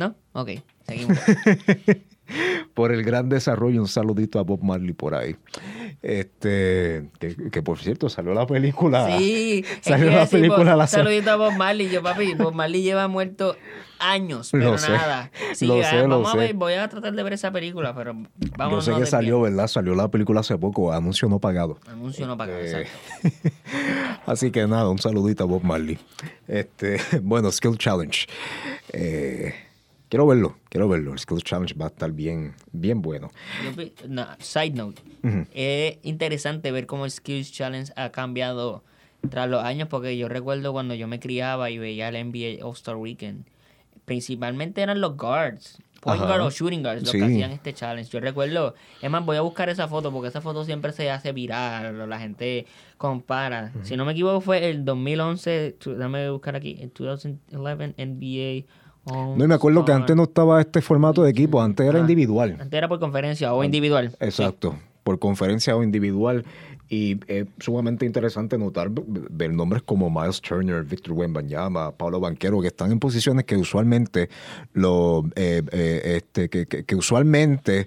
¿No? 0.00 0.14
Ok, 0.32 0.48
seguimos. 0.86 1.18
por 2.74 2.90
el 2.90 3.04
gran 3.04 3.28
desarrollo, 3.28 3.82
un 3.82 3.86
saludito 3.86 4.38
a 4.38 4.42
Bob 4.44 4.62
Marley 4.62 4.94
por 4.94 5.14
ahí. 5.14 5.36
Este, 6.00 7.10
que, 7.18 7.62
por 7.62 7.78
cierto 7.78 8.08
salió 8.08 8.32
la 8.32 8.46
película. 8.46 9.18
Sí, 9.18 9.62
salió 9.82 10.10
la 10.10 10.24
película. 10.24 10.74
la 10.74 10.86
saludito 10.86 11.32
a 11.32 11.36
Bob 11.36 11.52
Marley. 11.52 11.90
Yo, 11.90 12.02
papi, 12.02 12.32
Bob 12.32 12.54
Marley 12.54 12.82
lleva 12.82 13.08
muerto 13.08 13.56
años, 13.98 14.48
pero 14.52 14.74
nada. 14.78 15.30
Sí, 15.52 15.66
lo 15.66 15.82
sé, 15.82 16.00
vamos 16.00 16.32
a 16.32 16.36
ver, 16.38 16.54
voy 16.54 16.72
a 16.72 16.88
tratar 16.88 17.12
de 17.12 17.22
ver 17.22 17.34
esa 17.34 17.52
película, 17.52 17.94
pero 17.94 18.14
vamos 18.56 18.86
Yo 18.86 18.94
sé 18.94 18.98
que 18.98 19.04
salió, 19.04 19.42
¿verdad? 19.42 19.66
Salió 19.66 19.94
la 19.94 20.08
película 20.08 20.40
hace 20.40 20.56
poco, 20.56 20.94
anuncio 20.94 21.28
no 21.28 21.40
pagado. 21.40 21.78
Anuncio 21.86 22.26
no 22.26 22.38
pagado, 22.38 22.58
este, 22.60 22.86
Así 24.24 24.50
que 24.50 24.66
nada, 24.66 24.88
un 24.88 24.98
saludito 24.98 25.44
a 25.44 25.46
Bob 25.46 25.62
Marley. 25.62 25.98
Este, 26.48 26.98
bueno, 27.22 27.52
Skill 27.52 27.76
Challenge. 27.76 28.26
Eh, 28.94 29.54
Quiero 30.10 30.26
verlo, 30.26 30.56
quiero 30.68 30.88
verlo. 30.88 31.12
El 31.12 31.20
Skills 31.20 31.44
Challenge 31.44 31.72
va 31.74 31.84
a 31.84 31.88
estar 31.88 32.10
bien, 32.10 32.54
bien 32.72 33.00
bueno. 33.00 33.30
side 34.40 34.72
note. 34.72 35.00
Es 35.54 35.98
interesante 36.02 36.72
ver 36.72 36.86
cómo 36.86 37.04
el 37.04 37.12
Skills 37.12 37.52
Challenge 37.52 37.92
ha 37.94 38.10
cambiado 38.10 38.82
tras 39.30 39.48
los 39.48 39.62
años, 39.62 39.86
porque 39.86 40.18
yo 40.18 40.28
recuerdo 40.28 40.72
cuando 40.72 40.94
yo 40.94 41.06
me 41.06 41.20
criaba 41.20 41.70
y 41.70 41.78
veía 41.78 42.08
el 42.08 42.28
NBA 42.28 42.66
All-Star 42.66 42.96
Weekend, 42.96 43.46
principalmente 44.04 44.82
eran 44.82 45.00
los 45.00 45.16
guards, 45.16 45.78
point 46.00 46.20
guard 46.20 46.40
o 46.40 46.50
shooting 46.50 46.82
guards, 46.82 47.02
los 47.04 47.12
que 47.12 47.22
hacían 47.22 47.52
este 47.52 47.72
challenge. 47.72 48.10
Yo 48.10 48.18
recuerdo, 48.18 48.74
es 49.00 49.10
más, 49.10 49.24
voy 49.24 49.36
a 49.36 49.42
buscar 49.42 49.68
esa 49.68 49.86
foto 49.86 50.10
porque 50.10 50.26
esa 50.26 50.40
foto 50.40 50.64
siempre 50.64 50.90
se 50.90 51.08
hace 51.08 51.30
viral, 51.30 52.08
la 52.08 52.18
gente 52.18 52.66
compara. 52.96 53.72
Si 53.82 53.96
no 53.96 54.04
me 54.04 54.10
equivoco, 54.10 54.40
fue 54.40 54.70
el 54.70 54.84
2011, 54.84 55.76
déjame 55.78 56.30
buscar 56.30 56.56
aquí, 56.56 56.78
el 56.80 56.88
2011 56.88 57.38
NBA 57.96 58.66
no, 59.10 59.44
y 59.44 59.48
me 59.48 59.54
acuerdo 59.54 59.84
que 59.84 59.92
antes 59.92 60.16
no 60.16 60.24
estaba 60.24 60.60
este 60.60 60.80
formato 60.80 61.22
de 61.22 61.30
equipo, 61.30 61.60
antes 61.60 61.86
era 61.86 61.98
individual. 61.98 62.56
Antes 62.60 62.72
era 62.72 62.88
por 62.88 62.98
conferencia 62.98 63.52
o 63.52 63.64
individual. 63.64 64.16
Exacto. 64.20 64.76
por 65.02 65.18
conferencia 65.18 65.76
o 65.76 65.82
individual. 65.82 66.44
Y 66.88 67.20
es 67.28 67.46
sumamente 67.60 68.04
interesante 68.04 68.58
notar 68.58 68.90
ver 68.90 69.52
nombres 69.52 69.82
como 69.82 70.10
Miles 70.10 70.40
Turner, 70.40 70.82
Victor 70.82 71.12
Wembanyama, 71.12 71.92
Pablo 71.92 72.18
Banquero, 72.18 72.60
que 72.60 72.66
están 72.66 72.90
en 72.90 72.98
posiciones 72.98 73.44
que 73.44 73.56
usualmente 73.56 74.28
lo, 74.72 75.24
eh, 75.36 75.62
eh, 75.70 76.16
este, 76.16 76.48
que, 76.48 76.66
que, 76.66 76.84
que 76.84 76.96
usualmente 76.96 77.86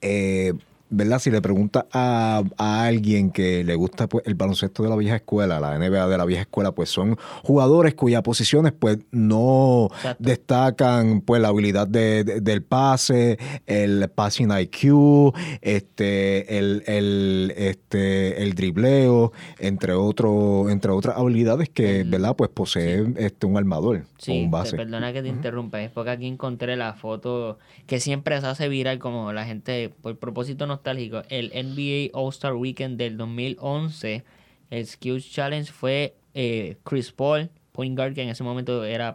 eh, 0.00 0.54
¿verdad? 0.90 1.20
Si 1.20 1.30
le 1.30 1.40
pregunta 1.40 1.86
a, 1.92 2.42
alguien 2.58 3.30
que 3.30 3.64
le 3.64 3.74
gusta 3.76 4.08
pues, 4.08 4.26
el 4.26 4.34
baloncesto 4.34 4.82
de 4.82 4.88
la 4.88 4.96
vieja 4.96 5.16
escuela, 5.16 5.60
la 5.60 5.78
NBA 5.78 6.08
de 6.08 6.18
la 6.18 6.24
vieja 6.24 6.42
escuela, 6.42 6.72
pues 6.72 6.90
son 6.90 7.16
jugadores 7.42 7.94
cuyas 7.94 8.22
posiciones 8.22 8.72
pues 8.72 8.98
no 9.10 9.88
destacan 10.18 11.20
pues 11.20 11.40
la 11.40 11.48
habilidad 11.48 11.86
del 11.86 12.62
pase, 12.62 13.38
el 13.66 14.08
passing 14.14 14.50
IQ, 14.50 15.32
este, 15.60 16.58
el, 16.58 16.82
el, 16.86 17.54
este, 17.56 18.42
el 18.42 18.54
dribleo, 18.54 19.32
entre 19.58 19.92
otro, 19.94 20.68
entre 20.70 20.90
otras 20.90 21.16
habilidades 21.16 21.68
que, 21.68 22.04
¿verdad? 22.04 22.34
Pues 22.36 22.50
posee 22.50 23.06
este, 23.16 23.46
un 23.46 23.56
armador 23.56 24.04
o 24.26 24.32
un 24.32 24.50
base. 24.50 24.76
perdona 24.76 25.12
que 25.12 25.22
te 25.22 25.28
interrumpa, 25.28 25.80
es 25.80 25.90
porque 25.90 26.10
aquí 26.10 26.26
encontré 26.26 26.76
la 26.76 26.94
foto 26.94 27.58
que 27.86 28.00
siempre 28.00 28.40
se 28.40 28.46
hace 28.46 28.68
viral 28.68 28.98
como 28.98 29.32
la 29.32 29.44
gente, 29.44 29.92
por 30.02 30.18
propósito 30.18 30.66
no 30.66 30.79
el 30.84 31.50
NBA 31.54 32.18
All-Star 32.18 32.54
Weekend 32.54 32.98
del 32.98 33.16
2011, 33.16 34.24
el 34.70 34.86
Skills 34.86 35.30
Challenge 35.30 35.70
fue 35.70 36.16
eh, 36.34 36.76
Chris 36.84 37.12
Paul, 37.12 37.50
point 37.72 37.96
guard, 37.96 38.14
que 38.14 38.22
en 38.22 38.28
ese 38.28 38.42
momento 38.44 38.84
era 38.84 39.14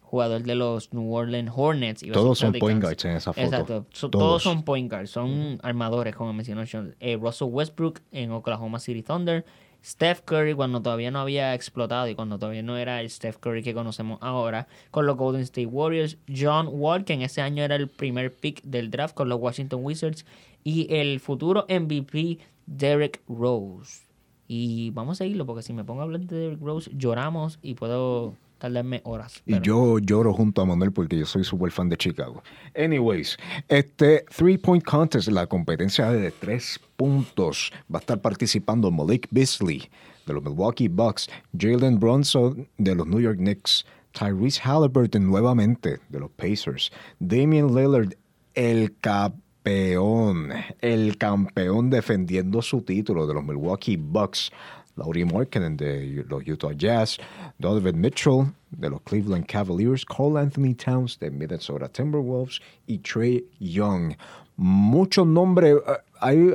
jugador 0.00 0.42
de 0.42 0.54
los 0.54 0.92
New 0.92 1.12
Orleans 1.12 1.50
Hornets. 1.54 2.02
Y 2.02 2.10
todos 2.10 2.38
son 2.38 2.52
point 2.52 2.80
guards 2.80 3.04
en 3.04 3.16
esa 3.16 3.32
foto. 3.32 3.44
Exacto, 3.44 3.86
todos. 4.10 4.42
son 4.42 4.62
point 4.62 4.90
guards, 4.90 5.10
son 5.10 5.58
armadores, 5.62 6.14
como 6.14 6.32
mencionó 6.32 6.64
Sean. 6.66 6.94
Eh, 7.00 7.18
Russell 7.20 7.48
Westbrook 7.50 8.00
en 8.12 8.30
Oklahoma 8.30 8.78
City 8.78 9.02
Thunder. 9.02 9.44
Steph 9.84 10.22
Curry 10.22 10.54
cuando 10.54 10.80
todavía 10.80 11.10
no 11.10 11.20
había 11.20 11.54
explotado 11.54 12.08
y 12.08 12.14
cuando 12.14 12.38
todavía 12.38 12.62
no 12.62 12.76
era 12.78 13.00
el 13.00 13.10
Steph 13.10 13.36
Curry 13.36 13.62
que 13.62 13.74
conocemos 13.74 14.18
ahora 14.22 14.66
con 14.90 15.06
los 15.06 15.16
Golden 15.16 15.42
State 15.42 15.66
Warriors. 15.66 16.16
John 16.34 16.68
Wall, 16.70 17.04
que 17.04 17.12
en 17.12 17.22
ese 17.22 17.42
año 17.42 17.62
era 17.62 17.76
el 17.76 17.88
primer 17.88 18.32
pick 18.32 18.62
del 18.62 18.90
draft 18.90 19.14
con 19.14 19.28
los 19.28 19.38
Washington 19.38 19.80
Wizards 19.82 20.24
y 20.62 20.92
el 20.94 21.20
futuro 21.20 21.66
MVP 21.68 22.38
Derek 22.66 23.20
Rose. 23.28 24.04
Y 24.48 24.90
vamos 24.90 25.18
a 25.18 25.24
seguirlo 25.24 25.46
porque 25.46 25.62
si 25.62 25.72
me 25.72 25.84
pongo 25.84 26.00
a 26.00 26.04
hablar 26.04 26.20
de 26.22 26.36
Derek 26.36 26.60
Rose 26.60 26.90
lloramos 26.94 27.58
y 27.62 27.74
puedo 27.74 28.34
tardarme 28.64 29.02
horas. 29.04 29.42
Y 29.44 29.60
yo 29.60 29.98
lloro 29.98 30.32
junto 30.32 30.62
a 30.62 30.64
Manuel 30.64 30.90
porque 30.90 31.18
yo 31.18 31.26
soy 31.26 31.44
súper 31.44 31.70
fan 31.70 31.90
de 31.90 31.98
Chicago. 31.98 32.42
Anyways, 32.74 33.36
este 33.68 34.24
Three 34.34 34.56
Point 34.56 34.82
Contest, 34.82 35.28
la 35.28 35.46
competencia 35.46 36.10
de 36.10 36.30
tres 36.30 36.80
puntos, 36.96 37.70
va 37.94 37.98
a 37.98 38.00
estar 38.00 38.22
participando 38.22 38.90
Malik 38.90 39.28
Beasley 39.30 39.90
de 40.26 40.32
los 40.32 40.42
Milwaukee 40.42 40.88
Bucks, 40.88 41.28
Jalen 41.58 42.00
Bronson 42.00 42.66
de 42.78 42.94
los 42.94 43.06
New 43.06 43.20
York 43.20 43.36
Knicks, 43.36 43.84
Tyrese 44.12 44.62
Halliburton 44.62 45.26
nuevamente 45.26 45.98
de 46.08 46.20
los 46.20 46.30
Pacers, 46.30 46.90
Damian 47.18 47.74
Lillard, 47.74 48.14
el 48.54 48.96
cap 49.00 49.34
campeón, 49.64 50.50
el 50.82 51.16
campeón 51.16 51.88
defendiendo 51.88 52.60
su 52.60 52.82
título 52.82 53.26
de 53.26 53.32
los 53.32 53.42
Milwaukee 53.42 53.96
Bucks, 53.96 54.52
Laurie 54.96 55.24
Markkinen 55.24 55.76
de 55.76 56.24
los 56.28 56.46
Utah 56.46 56.72
Jazz, 56.76 57.18
Donovan 57.58 58.00
Mitchell 58.00 58.52
de 58.70 58.90
los 58.90 59.00
Cleveland 59.02 59.46
Cavaliers, 59.46 60.04
Cole 60.04 60.40
Anthony 60.40 60.74
Towns 60.74 61.18
de 61.18 61.30
Minnesota 61.30 61.88
Timberwolves 61.88 62.60
y 62.86 62.98
Trey 62.98 63.44
Young. 63.60 64.14
Muchos 64.56 65.26
nombres, 65.26 65.74
eh, 65.74 65.92
hay, 66.20 66.52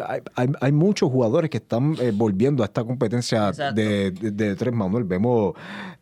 hay, 0.62 0.72
muchos 0.72 1.12
jugadores 1.12 1.50
que 1.50 1.58
están 1.58 1.96
eh, 2.00 2.12
volviendo 2.16 2.64
a 2.64 2.68
esta 2.68 2.86
competencia 2.86 3.52
de, 3.52 4.56
tres 4.58 4.74
Manuel. 4.74 5.04
Vemos 5.04 5.54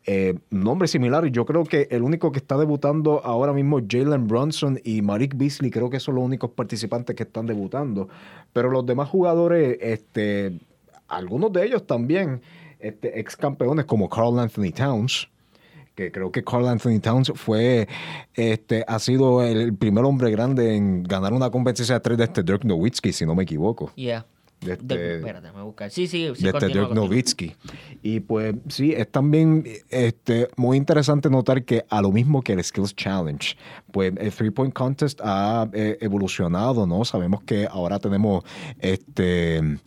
eh, 0.05 0.37
nombres 0.51 0.91
similares. 0.91 1.31
Yo 1.31 1.43
creo 1.43 1.63
que 1.63 1.87
el 1.89 2.03
único 2.03 2.31
que 2.31 2.37
está 2.37 2.55
debutando 2.55 3.25
ahora 3.25 3.51
mismo 3.51 3.79
es 3.79 3.85
Jalen 3.89 4.27
Brunson 4.27 4.79
y 4.83 5.01
Marik 5.01 5.35
Beasley. 5.35 5.71
Creo 5.71 5.89
que 5.89 5.99
son 5.99 6.15
los 6.15 6.23
únicos 6.23 6.51
participantes 6.51 7.15
que 7.15 7.23
están 7.23 7.47
debutando. 7.47 8.09
Pero 8.53 8.69
los 8.69 8.85
demás 8.85 9.09
jugadores, 9.09 9.79
este, 9.81 10.59
algunos 11.07 11.51
de 11.51 11.65
ellos 11.65 11.85
también, 11.85 12.41
este, 12.79 13.19
ex 13.19 13.35
campeones 13.35 13.85
como 13.85 14.09
Carl 14.09 14.37
Anthony 14.39 14.71
Towns 14.71 15.29
que 15.97 16.11
creo 16.11 16.31
que 16.31 16.43
Carl 16.43 16.67
Anthony 16.67 16.99
Towns 17.01 17.31
fue, 17.35 17.87
este, 18.35 18.85
ha 18.87 18.99
sido 18.99 19.43
el 19.43 19.75
primer 19.75 20.05
hombre 20.05 20.29
grande 20.29 20.75
en 20.75 21.01
ganar 21.01 21.33
una 21.33 21.49
competencia 21.49 21.95
de 21.95 22.01
tres 22.01 22.17
de 22.19 22.23
este 22.25 22.43
Dirk 22.43 22.63
Nowitzki, 22.63 23.11
si 23.11 23.25
no 23.25 23.33
me 23.33 23.43
equivoco. 23.43 23.91
Yeah. 23.95 24.23
De 24.61 24.73
este, 24.73 25.15
espérate, 25.17 25.51
me 25.51 25.63
buscar. 25.63 25.89
Sí, 25.91 26.07
sí, 26.07 26.31
sí. 26.35 26.43
De 26.43 26.49
este 26.49 26.67
Dirk 26.67 26.91
Nowitzki. 26.91 27.55
Y 28.03 28.19
pues 28.19 28.55
sí, 28.69 28.93
es 28.93 29.11
también 29.11 29.63
este, 29.89 30.47
muy 30.55 30.77
interesante 30.77 31.29
notar 31.29 31.63
que 31.63 31.83
a 31.89 32.01
lo 32.01 32.11
mismo 32.11 32.43
que 32.43 32.53
el 32.53 32.63
Skills 32.63 32.95
Challenge, 32.95 33.55
pues 33.91 34.13
el 34.17 34.31
Three 34.31 34.51
Point 34.51 34.73
Contest 34.73 35.19
ha 35.23 35.67
eh, 35.73 35.97
evolucionado, 36.01 36.85
¿no? 36.85 37.05
Sabemos 37.05 37.43
que 37.43 37.67
ahora 37.69 37.97
tenemos 37.97 38.43
este 38.79 39.79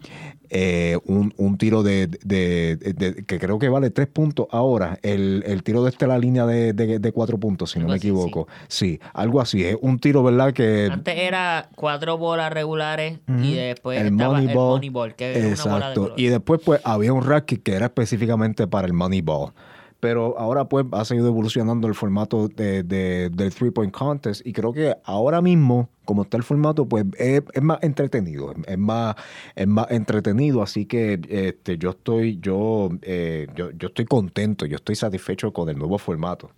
eh, 0.51 0.99
un, 1.05 1.33
un, 1.37 1.59
tiro 1.59 1.83
de, 1.83 2.09
de, 2.09 3.25
que 3.27 3.39
creo 3.39 3.59
que 3.59 3.69
vale 3.69 3.91
tres 3.91 4.09
puntos 4.09 4.47
ahora. 4.51 4.99
El, 5.03 5.45
el 5.47 5.63
tiro 5.63 5.85
de 5.85 5.91
este 5.91 6.07
la 6.07 6.19
línea 6.19 6.45
de, 6.45 6.73
de 6.73 7.13
cuatro 7.13 7.39
puntos, 7.39 7.71
si 7.71 7.79
no 7.79 7.89
me 7.89 7.97
equivoco. 7.97 8.49
Sí. 8.69 9.01
algo 9.15 9.41
así. 9.41 9.65
Es 9.65 9.77
un 9.81 9.99
tiro, 9.99 10.23
¿verdad? 10.23 10.53
Que 10.53 10.89
antes 10.91 11.17
era 11.17 11.69
cuatro 11.77 12.19
bolas 12.19 12.53
regulares 12.53 13.21
y 13.43 13.55
después 13.55 14.01
el 14.01 14.09
estaba 14.09 14.41
el 14.41 14.55
Moneyball, 14.55 15.15
que 15.15 15.31
era 15.39 15.49
Exacto. 15.49 15.77
una 15.77 15.95
bola 15.95 16.15
de 16.17 16.23
Y 16.23 16.27
después 16.27 16.61
pues 16.65 16.81
había 16.85 17.13
un 17.13 17.25
racket 17.25 17.63
que 17.63 17.75
era 17.75 17.87
específicamente 17.87 18.67
para 18.67 18.87
el 18.87 18.93
Moneyball 18.93 19.53
pero 20.01 20.39
ahora 20.39 20.65
pues 20.65 20.87
ha 20.93 21.05
seguido 21.05 21.29
evolucionando 21.29 21.87
el 21.87 21.95
formato 21.95 22.49
de, 22.49 22.83
del 22.83 23.55
Three 23.55 23.71
Point 23.71 23.93
Contest 23.93 24.45
y 24.47 24.53
creo 24.53 24.73
que 24.73 24.97
ahora 25.05 25.43
mismo, 25.43 25.91
como 26.05 26.23
está 26.23 26.39
el 26.39 26.43
formato, 26.43 26.87
pues 26.87 27.05
es, 27.19 27.43
más 27.63 27.79
entretenido, 27.83 28.55
es 28.67 28.79
más, 28.79 29.15
es 29.55 29.67
más 29.67 29.91
entretenido, 29.91 30.63
así 30.63 30.87
que 30.87 31.21
este, 31.29 31.79
yo 31.79 31.91
estoy, 31.91 32.39
yo, 32.41 32.89
eh, 33.03 33.47
yo, 33.55 33.71
yo 33.73 33.89
estoy 33.89 34.07
contento, 34.07 34.67
yo 34.67 34.77
estoy 34.77 34.97
satisfecho 34.97 35.53
con 35.53 35.69
el 35.69 35.79
nuevo 35.79 35.99
formato. 35.99 36.51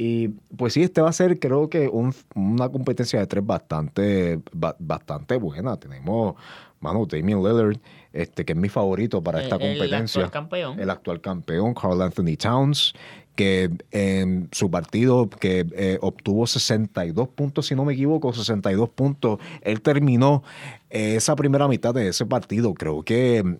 Y 0.00 0.28
pues 0.56 0.74
sí, 0.74 0.84
este 0.84 1.00
va 1.00 1.08
a 1.08 1.12
ser 1.12 1.40
creo 1.40 1.68
que 1.68 1.88
una 1.88 2.68
competencia 2.68 3.18
de 3.18 3.26
tres 3.26 3.44
bastante, 3.44 4.38
bastante 4.78 5.36
buena. 5.38 5.76
Tenemos, 5.76 6.36
mano, 6.78 7.04
Damian 7.04 7.42
Lillard, 7.42 7.78
este, 8.12 8.44
que 8.44 8.52
es 8.52 8.58
mi 8.58 8.68
favorito 8.68 9.20
para 9.20 9.42
esta 9.42 9.58
competencia. 9.58 10.20
El 10.20 10.26
actual 10.26 10.30
campeón. 10.30 10.78
El 10.78 10.90
actual 10.90 11.20
campeón, 11.20 11.74
Carl 11.74 12.00
Anthony 12.00 12.36
Towns, 12.38 12.94
que 13.34 13.70
en 13.90 14.48
su 14.52 14.70
partido 14.70 15.28
que 15.28 15.66
eh, 15.72 15.98
obtuvo 16.00 16.46
62 16.46 17.28
puntos, 17.30 17.66
si 17.66 17.74
no 17.74 17.84
me 17.84 17.94
equivoco, 17.94 18.32
62 18.32 18.90
puntos. 18.90 19.40
Él 19.62 19.80
terminó 19.80 20.44
esa 20.90 21.34
primera 21.34 21.66
mitad 21.66 21.92
de 21.92 22.06
ese 22.06 22.24
partido. 22.24 22.72
Creo 22.72 23.02
que 23.02 23.58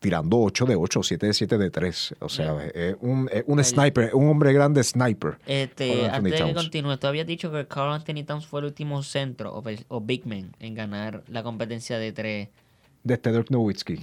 tirando 0.00 0.38
8 0.38 0.66
de 0.66 0.76
8, 0.76 1.02
7 1.02 1.26
de 1.26 1.34
7 1.34 1.58
de 1.58 1.70
3. 1.70 2.14
O 2.20 2.28
sea, 2.28 2.64
es 2.66 2.96
un, 3.00 3.28
un 3.46 3.64
sniper, 3.64 4.14
un 4.14 4.28
hombre 4.28 4.52
grande 4.52 4.82
sniper. 4.84 5.38
Este, 5.46 6.08
antes 6.08 6.32
de 6.32 6.44
que 6.44 6.54
continúe, 6.54 6.96
tú 6.98 7.06
habías 7.06 7.26
dicho 7.26 7.50
que 7.50 7.66
Carl 7.66 7.92
Anthony 7.92 8.24
Towns 8.24 8.46
fue 8.46 8.60
el 8.60 8.66
último 8.66 9.02
centro 9.02 9.54
o, 9.54 9.62
o 9.88 10.00
big 10.00 10.26
man 10.26 10.54
en 10.60 10.74
ganar 10.74 11.22
la 11.28 11.42
competencia 11.42 11.98
de 11.98 12.12
3. 12.12 12.48
De 13.04 13.14
este 13.14 13.32
Dirk 13.32 13.50
Nowitzki. 13.50 13.98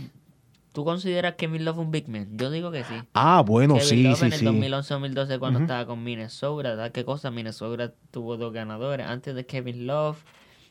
¿Tú 0.76 0.84
consideras 0.84 1.36
Kevin 1.36 1.64
Love 1.64 1.78
un 1.78 1.92
big 1.92 2.10
man? 2.10 2.28
Yo 2.34 2.52
digo 2.52 2.70
que 2.70 2.84
sí. 2.84 2.96
Ah, 3.14 3.42
bueno, 3.46 3.76
Kevin 3.76 3.88
sí, 3.88 4.04
Love 4.04 4.20
sí, 4.20 4.26
en 4.26 4.34
el 4.34 4.40
sí. 4.40 4.46
2011-2012 4.46 5.40
cuando 5.40 5.60
estaba 5.62 5.86
con 5.86 6.04
Minnesota, 6.04 6.70
¿verdad? 6.70 6.92
¿Qué 6.92 7.06
cosa? 7.06 7.32
Minnesota 7.32 7.94
tuvo 8.12 8.36
dos 8.36 8.52
ganadores. 8.52 9.08
Antes 9.08 9.36
de 9.36 9.46
Kevin 9.46 9.88
Love 9.88 10.18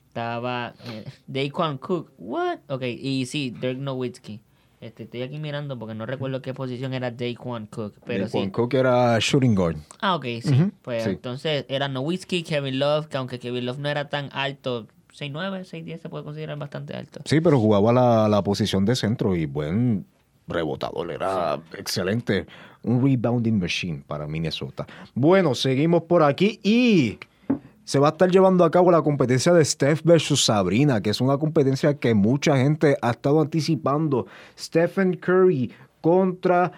estaba 0.09 0.75
eh, 0.85 1.05
Daquan 1.27 1.79
Cook. 1.79 2.13
¿What? 2.19 2.59
Ok, 2.69 2.83
y 2.83 3.25
sí, 3.25 3.51
Dirk 3.59 3.79
Nowitzki. 3.79 4.43
Este, 4.85 5.05
estoy 5.05 5.23
aquí 5.23 5.39
mirando 5.39 5.79
porque 5.79 5.95
no 5.95 6.05
recuerdo 6.05 6.43
qué 6.43 6.53
posición 6.53 6.93
era 6.93 7.11
Daquan 7.11 7.67
Cook. 7.69 7.95
Pero 8.05 8.27
Daquan 8.27 8.51
Cook 8.51 8.75
era 8.75 9.19
shooting 9.19 9.55
guard. 9.55 9.79
Ah, 10.03 10.15
ok, 10.15 10.27
sí. 10.43 10.71
Pues 10.83 11.07
entonces 11.07 11.65
era 11.71 11.89
Nowitzki, 11.89 12.43
Kevin 12.43 12.79
Love, 12.79 13.07
que 13.07 13.17
aunque 13.17 13.39
Kevin 13.39 13.65
Love 13.65 13.79
no 13.79 13.89
era 13.89 14.11
tan 14.11 14.29
alto, 14.33 14.87
6'9, 15.19 15.63
6'10 15.63 16.03
se 16.03 16.09
puede 16.11 16.25
considerar 16.25 16.59
bastante 16.59 16.95
alto. 16.95 17.21
Sí, 17.25 17.41
pero 17.41 17.59
jugaba 17.59 17.95
la, 17.95 18.29
la 18.29 18.43
posición 18.43 18.85
de 18.85 18.95
centro 18.95 19.35
y 19.35 19.47
buen 19.47 20.05
rebotador, 20.47 21.11
era 21.11 21.59
excelente. 21.79 22.45
Un 22.83 23.03
rebounding 23.03 23.55
machine 23.55 24.03
para 24.07 24.27
Minnesota. 24.27 24.87
Bueno, 25.15 25.55
seguimos 25.55 26.03
por 26.03 26.23
aquí 26.23 26.61
y 26.63 27.19
se 27.85 27.99
va 27.99 28.09
a 28.09 28.11
estar 28.13 28.31
llevando 28.31 28.65
a 28.65 28.71
cabo 28.71 28.91
la 28.91 29.03
competencia 29.03 29.53
de 29.53 29.65
Steph 29.65 30.03
versus 30.05 30.45
Sabrina, 30.45 31.03
que 31.03 31.11
es 31.11 31.21
una 31.21 31.37
competencia 31.37 31.95
que 31.95 32.15
mucha 32.15 32.57
gente 32.57 32.97
ha 33.03 33.11
estado 33.11 33.41
anticipando. 33.41 34.27
Stephen 34.59 35.17
Curry 35.17 35.71
contra 36.01 36.73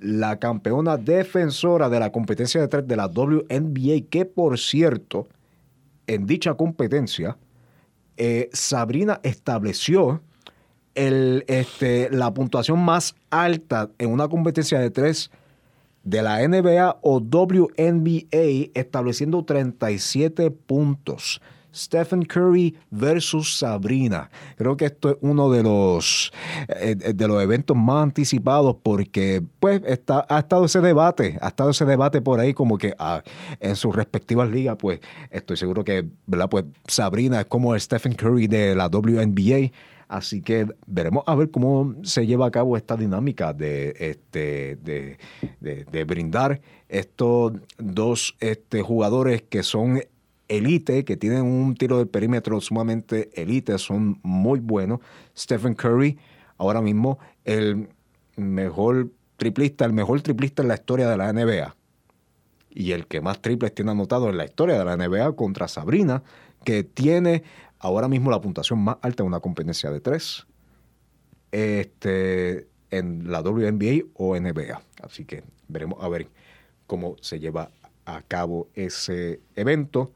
la 0.00 0.38
campeona 0.38 0.96
defensora 0.96 1.88
de 1.88 2.00
la 2.00 2.10
competencia 2.10 2.60
de 2.60 2.68
tres 2.68 2.86
de 2.86 2.96
la 2.96 3.06
WNBA, 3.06 4.08
que 4.10 4.24
por 4.24 4.58
cierto, 4.58 5.28
en 6.06 6.26
dicha 6.26 6.54
competencia, 6.54 7.36
eh, 8.16 8.48
Sabrina 8.52 9.20
estableció 9.22 10.20
el, 10.94 11.44
este, 11.46 12.10
la 12.10 12.34
puntuación 12.34 12.80
más 12.84 13.14
alta 13.30 13.90
en 13.98 14.10
una 14.10 14.28
competencia 14.28 14.80
de 14.80 14.90
tres 14.90 15.30
de 16.08 16.22
la 16.22 16.46
NBA 16.46 16.98
o 17.02 17.20
WNBA, 17.20 18.70
estableciendo 18.74 19.44
37 19.44 20.50
puntos. 20.50 21.40
Stephen 21.74 22.24
Curry 22.24 22.76
versus 22.90 23.58
Sabrina. 23.58 24.30
Creo 24.56 24.76
que 24.76 24.86
esto 24.86 25.10
es 25.10 25.16
uno 25.20 25.50
de 25.50 25.62
los, 25.62 26.32
eh, 26.68 26.94
de 26.96 27.28
los 27.28 27.42
eventos 27.42 27.76
más 27.76 28.04
anticipados 28.04 28.76
porque 28.82 29.42
pues 29.60 29.82
está, 29.84 30.26
ha 30.28 30.40
estado 30.40 30.64
ese 30.64 30.80
debate, 30.80 31.38
ha 31.42 31.48
estado 31.48 31.70
ese 31.70 31.84
debate 31.84 32.22
por 32.22 32.40
ahí 32.40 32.54
como 32.54 32.78
que 32.78 32.94
ah, 32.98 33.22
en 33.60 33.76
sus 33.76 33.94
respectivas 33.94 34.48
ligas, 34.50 34.76
pues 34.78 35.00
estoy 35.30 35.58
seguro 35.58 35.84
que, 35.84 36.08
¿verdad? 36.26 36.48
Pues 36.48 36.64
Sabrina 36.86 37.40
es 37.40 37.46
como 37.46 37.74
el 37.74 37.80
Stephen 37.80 38.14
Curry 38.14 38.46
de 38.46 38.74
la 38.74 38.88
WNBA. 38.88 39.70
Así 40.08 40.40
que 40.40 40.66
veremos 40.86 41.22
a 41.26 41.34
ver 41.34 41.50
cómo 41.50 41.94
se 42.02 42.26
lleva 42.26 42.46
a 42.46 42.50
cabo 42.50 42.78
esta 42.78 42.96
dinámica 42.96 43.52
de, 43.52 43.94
este, 43.98 44.76
de, 44.76 45.18
de, 45.60 46.04
brindar 46.04 46.62
estos 46.88 47.52
dos 47.76 48.34
este, 48.40 48.80
jugadores 48.80 49.42
que 49.42 49.62
son 49.62 50.00
elite, 50.48 51.04
que 51.04 51.18
tienen 51.18 51.42
un 51.42 51.74
tiro 51.74 51.98
de 51.98 52.06
perímetro 52.06 52.58
sumamente 52.62 53.28
elite, 53.40 53.76
son 53.76 54.18
muy 54.22 54.60
buenos. 54.60 55.00
Stephen 55.36 55.74
Curry, 55.74 56.18
ahora 56.56 56.80
mismo 56.80 57.18
el 57.44 57.90
mejor 58.36 59.10
triplista, 59.36 59.84
el 59.84 59.92
mejor 59.92 60.22
triplista 60.22 60.62
en 60.62 60.68
la 60.68 60.74
historia 60.74 61.10
de 61.10 61.18
la 61.18 61.30
NBA. 61.34 61.76
Y 62.70 62.92
el 62.92 63.06
que 63.06 63.20
más 63.20 63.42
triples 63.42 63.74
tiene 63.74 63.90
anotado 63.90 64.30
en 64.30 64.38
la 64.38 64.46
historia 64.46 64.78
de 64.78 64.84
la 64.86 64.96
NBA 64.96 65.36
contra 65.36 65.68
Sabrina, 65.68 66.22
que 66.64 66.82
tiene 66.82 67.42
ahora 67.78 68.08
mismo 68.08 68.30
la 68.30 68.40
puntuación 68.40 68.80
más 68.80 68.96
alta 69.02 69.22
en 69.22 69.28
una 69.28 69.40
competencia 69.40 69.90
de 69.90 70.00
tres 70.00 70.46
este, 71.52 72.68
en 72.90 73.30
la 73.30 73.40
WNBA 73.40 74.06
o 74.14 74.38
NBA. 74.38 74.80
Así 75.02 75.24
que 75.24 75.44
veremos 75.68 76.02
a 76.02 76.08
ver 76.08 76.28
cómo 76.86 77.16
se 77.20 77.38
lleva 77.38 77.70
a 78.04 78.22
cabo 78.22 78.68
ese 78.74 79.40
evento. 79.54 80.10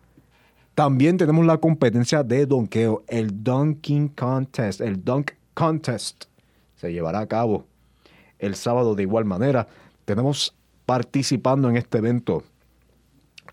También 0.74 1.18
tenemos 1.18 1.44
la 1.44 1.58
competencia 1.58 2.22
de 2.22 2.46
donkeo, 2.46 3.04
el 3.08 3.44
Dunking 3.44 4.08
Contest. 4.08 4.80
El 4.80 5.04
Dunk 5.04 5.32
Contest 5.54 6.24
se 6.76 6.92
llevará 6.92 7.20
a 7.20 7.26
cabo 7.26 7.66
el 8.38 8.54
sábado 8.54 8.94
de 8.94 9.02
igual 9.02 9.24
manera. 9.24 9.68
Tenemos 10.04 10.54
participando 10.86 11.68
en 11.68 11.76
este 11.76 11.98
evento 11.98 12.42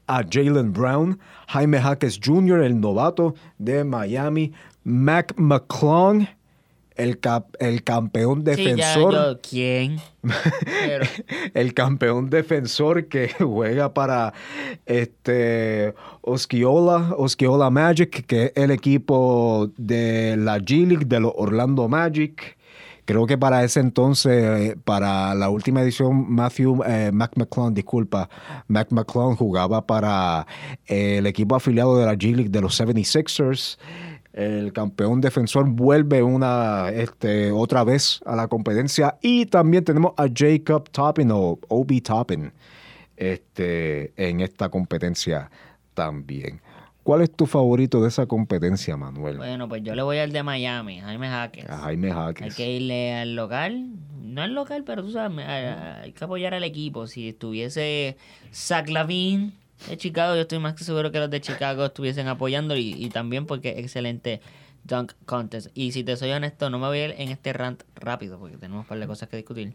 a 0.09 0.23
Jalen 0.27 0.73
Brown, 0.73 1.19
Jaime 1.47 1.79
Jaques 1.79 2.19
Jr., 2.21 2.63
el 2.63 2.81
novato 2.81 3.35
de 3.59 3.83
Miami, 3.83 4.51
Mac 4.83 5.35
McClung, 5.37 6.25
el, 6.95 7.19
el 7.59 7.83
campeón 7.83 8.43
defensor. 8.43 9.39
¿Quién? 9.47 10.01
el 11.53 11.73
campeón 11.75 12.29
defensor 12.29 13.05
que 13.05 13.29
juega 13.39 13.93
para 13.93 14.33
este 14.87 15.93
Osceola, 16.21 17.13
Osceola 17.15 17.69
Magic, 17.69 18.25
que 18.25 18.45
es 18.45 18.51
el 18.55 18.71
equipo 18.71 19.69
de 19.77 20.35
la 20.37 20.57
G 20.57 20.87
League 20.87 21.05
de 21.05 21.19
los 21.19 21.33
Orlando 21.35 21.87
Magic. 21.87 22.57
Creo 23.09 23.25
que 23.25 23.39
para 23.39 23.63
ese 23.63 23.79
entonces, 23.79 24.75
para 24.85 25.33
la 25.33 25.49
última 25.49 25.81
edición, 25.81 26.31
Matthew 26.31 26.83
eh, 26.85 27.09
Mac 27.11 27.31
McClung, 27.37 27.73
disculpa, 27.73 28.29
Mac 28.67 28.91
McClung 28.91 29.35
jugaba 29.35 29.87
para 29.87 30.45
el 30.85 31.25
equipo 31.25 31.55
afiliado 31.55 31.97
de 31.97 32.05
la 32.05 32.13
G 32.13 32.35
League 32.35 32.51
de 32.51 32.61
los 32.61 32.79
76ers 32.79 33.79
el 34.31 34.71
campeón 34.73 35.21
defensor 35.21 35.67
vuelve 35.67 36.21
una 36.21 36.89
este, 36.91 37.51
otra 37.51 37.83
vez 37.83 38.21
a 38.27 38.35
la 38.35 38.47
competencia. 38.47 39.17
Y 39.23 39.47
también 39.47 39.83
tenemos 39.83 40.13
a 40.15 40.27
Jacob 40.31 40.87
Toppin 40.91 41.31
o 41.31 41.57
Obi 41.67 42.01
Toppin 42.01 42.53
este, 43.17 44.13
en 44.17 44.41
esta 44.41 44.69
competencia 44.69 45.49
también. 45.95 46.61
¿Cuál 47.03 47.21
es 47.21 47.31
tu 47.31 47.45
favorito 47.45 48.01
de 48.01 48.09
esa 48.09 48.25
competencia, 48.25 48.97
Manuel? 48.97 49.37
Bueno, 49.37 49.67
pues 49.67 49.81
yo 49.83 49.95
le 49.95 50.01
voy 50.01 50.17
al 50.17 50.31
de 50.31 50.43
Miami, 50.43 50.99
Jaime 50.99 51.27
Jaques. 51.27 51.69
A 51.69 51.77
Jaime 51.79 52.11
Jaques. 52.11 52.43
Hay 52.43 52.51
que 52.51 52.71
irle 52.71 53.15
al 53.15 53.35
local. 53.35 53.93
No 54.21 54.41
al 54.41 54.53
local, 54.53 54.83
pero 54.85 55.03
tú 55.03 55.11
sabes, 55.11 55.45
hay 55.47 56.11
que 56.11 56.23
apoyar 56.23 56.53
al 56.53 56.63
equipo. 56.63 57.07
Si 57.07 57.29
estuviese 57.29 58.17
Zach 58.53 58.89
Lavin 58.89 59.53
de 59.87 59.97
Chicago, 59.97 60.35
yo 60.35 60.41
estoy 60.41 60.59
más 60.59 60.75
que 60.75 60.83
seguro 60.83 61.11
que 61.11 61.19
los 61.19 61.29
de 61.29 61.41
Chicago 61.41 61.85
estuviesen 61.85 62.27
apoyando 62.27 62.75
y, 62.75 63.09
también 63.09 63.45
porque 63.45 63.71
es 63.71 63.79
excelente 63.79 64.41
dunk 64.83 65.13
contest. 65.25 65.69
Y 65.73 65.93
si 65.93 66.03
te 66.03 66.15
soy 66.15 66.31
honesto, 66.31 66.69
no 66.69 66.79
me 66.79 66.87
voy 66.87 66.99
a 66.99 67.05
ir 67.05 67.15
en 67.17 67.29
este 67.29 67.53
rant 67.53 67.83
rápido 67.95 68.37
porque 68.37 68.57
tenemos 68.57 68.83
un 68.83 68.87
par 68.87 68.99
de 68.99 69.07
cosas 69.07 69.29
que 69.29 69.37
discutir. 69.37 69.73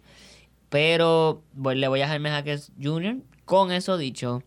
Pero 0.68 1.42
le 1.74 1.88
voy 1.88 2.02
a 2.02 2.08
Jaime 2.08 2.30
Jaques 2.30 2.70
Jr. 2.80 3.16
Con 3.44 3.72
eso 3.72 3.96
dicho, 3.96 4.42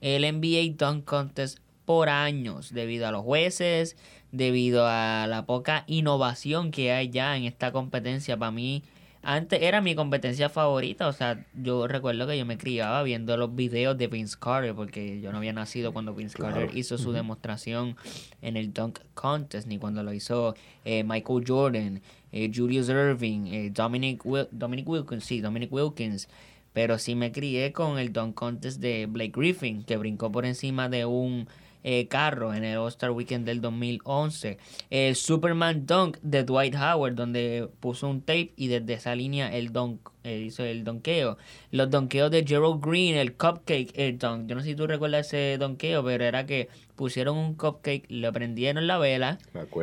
el 0.00 0.22
NBA 0.22 0.76
Dunk 0.76 1.04
Contest 1.04 1.58
por 1.84 2.08
años, 2.08 2.72
debido 2.72 3.06
a 3.06 3.12
los 3.12 3.22
jueces, 3.22 3.96
debido 4.30 4.86
a 4.86 5.26
la 5.28 5.46
poca 5.46 5.84
innovación 5.86 6.70
que 6.70 6.92
hay 6.92 7.10
ya 7.10 7.36
en 7.36 7.44
esta 7.44 7.72
competencia, 7.72 8.36
para 8.36 8.50
mí 8.50 8.82
antes 9.24 9.62
era 9.62 9.80
mi 9.80 9.94
competencia 9.94 10.48
favorita, 10.48 11.06
o 11.06 11.12
sea, 11.12 11.46
yo 11.54 11.86
recuerdo 11.86 12.26
que 12.26 12.36
yo 12.36 12.44
me 12.44 12.58
criaba 12.58 13.04
viendo 13.04 13.36
los 13.36 13.54
videos 13.54 13.96
de 13.96 14.08
Vince 14.08 14.36
Carter, 14.38 14.74
porque 14.74 15.20
yo 15.20 15.30
no 15.30 15.38
había 15.38 15.52
nacido 15.52 15.92
cuando 15.92 16.12
Vince 16.12 16.36
Carter 16.36 16.76
hizo 16.76 16.98
su 16.98 17.12
demostración 17.12 17.96
en 18.40 18.56
el 18.56 18.72
Dunk 18.72 18.98
Contest, 19.14 19.68
ni 19.68 19.78
cuando 19.78 20.02
lo 20.02 20.12
hizo 20.12 20.56
eh, 20.84 21.04
Michael 21.04 21.44
Jordan, 21.46 22.02
eh, 22.32 22.50
Julius 22.52 22.88
Irving, 22.88 23.46
eh, 23.46 23.70
Dominic, 23.72 24.24
Dominic 24.50 24.88
Wilkins, 24.88 25.24
sí, 25.24 25.40
Dominic 25.40 25.72
Wilkins. 25.72 26.28
Pero 26.72 26.98
sí 26.98 27.14
me 27.14 27.32
crié 27.32 27.72
con 27.72 27.98
el 27.98 28.12
Dunk 28.12 28.34
Contest 28.34 28.80
de 28.80 29.06
Blake 29.06 29.32
Griffin, 29.36 29.84
que 29.84 29.98
brincó 29.98 30.32
por 30.32 30.46
encima 30.46 30.88
de 30.88 31.04
un 31.04 31.46
eh, 31.84 32.06
carro 32.08 32.54
en 32.54 32.64
el 32.64 32.78
All-Star 32.78 33.10
Weekend 33.10 33.46
del 33.46 33.60
2011. 33.60 34.58
El 34.90 35.16
Superman 35.16 35.86
Dunk 35.86 36.18
de 36.22 36.44
Dwight 36.44 36.74
Howard, 36.74 37.14
donde 37.14 37.68
puso 37.80 38.08
un 38.08 38.20
tape 38.20 38.52
y 38.56 38.68
desde 38.68 38.94
esa 38.94 39.14
línea 39.14 39.54
el 39.54 39.72
dunk, 39.72 40.08
eh, 40.24 40.38
hizo 40.38 40.64
el 40.64 40.84
donkeo. 40.84 41.36
Los 41.70 41.90
donkeos 41.90 42.30
de 42.30 42.44
Gerald 42.46 42.84
Green, 42.84 43.16
el 43.16 43.34
cupcake 43.34 43.92
el 43.94 44.18
dunk. 44.18 44.48
Yo 44.48 44.54
no 44.54 44.60
sé 44.62 44.68
si 44.68 44.74
tú 44.74 44.86
recuerdas 44.86 45.26
ese 45.26 45.56
donkeo, 45.58 46.04
pero 46.04 46.24
era 46.24 46.46
que 46.46 46.68
pusieron 46.94 47.36
un 47.36 47.54
cupcake, 47.54 48.04
le 48.08 48.32
prendieron 48.32 48.86
la 48.86 48.98
vela 48.98 49.38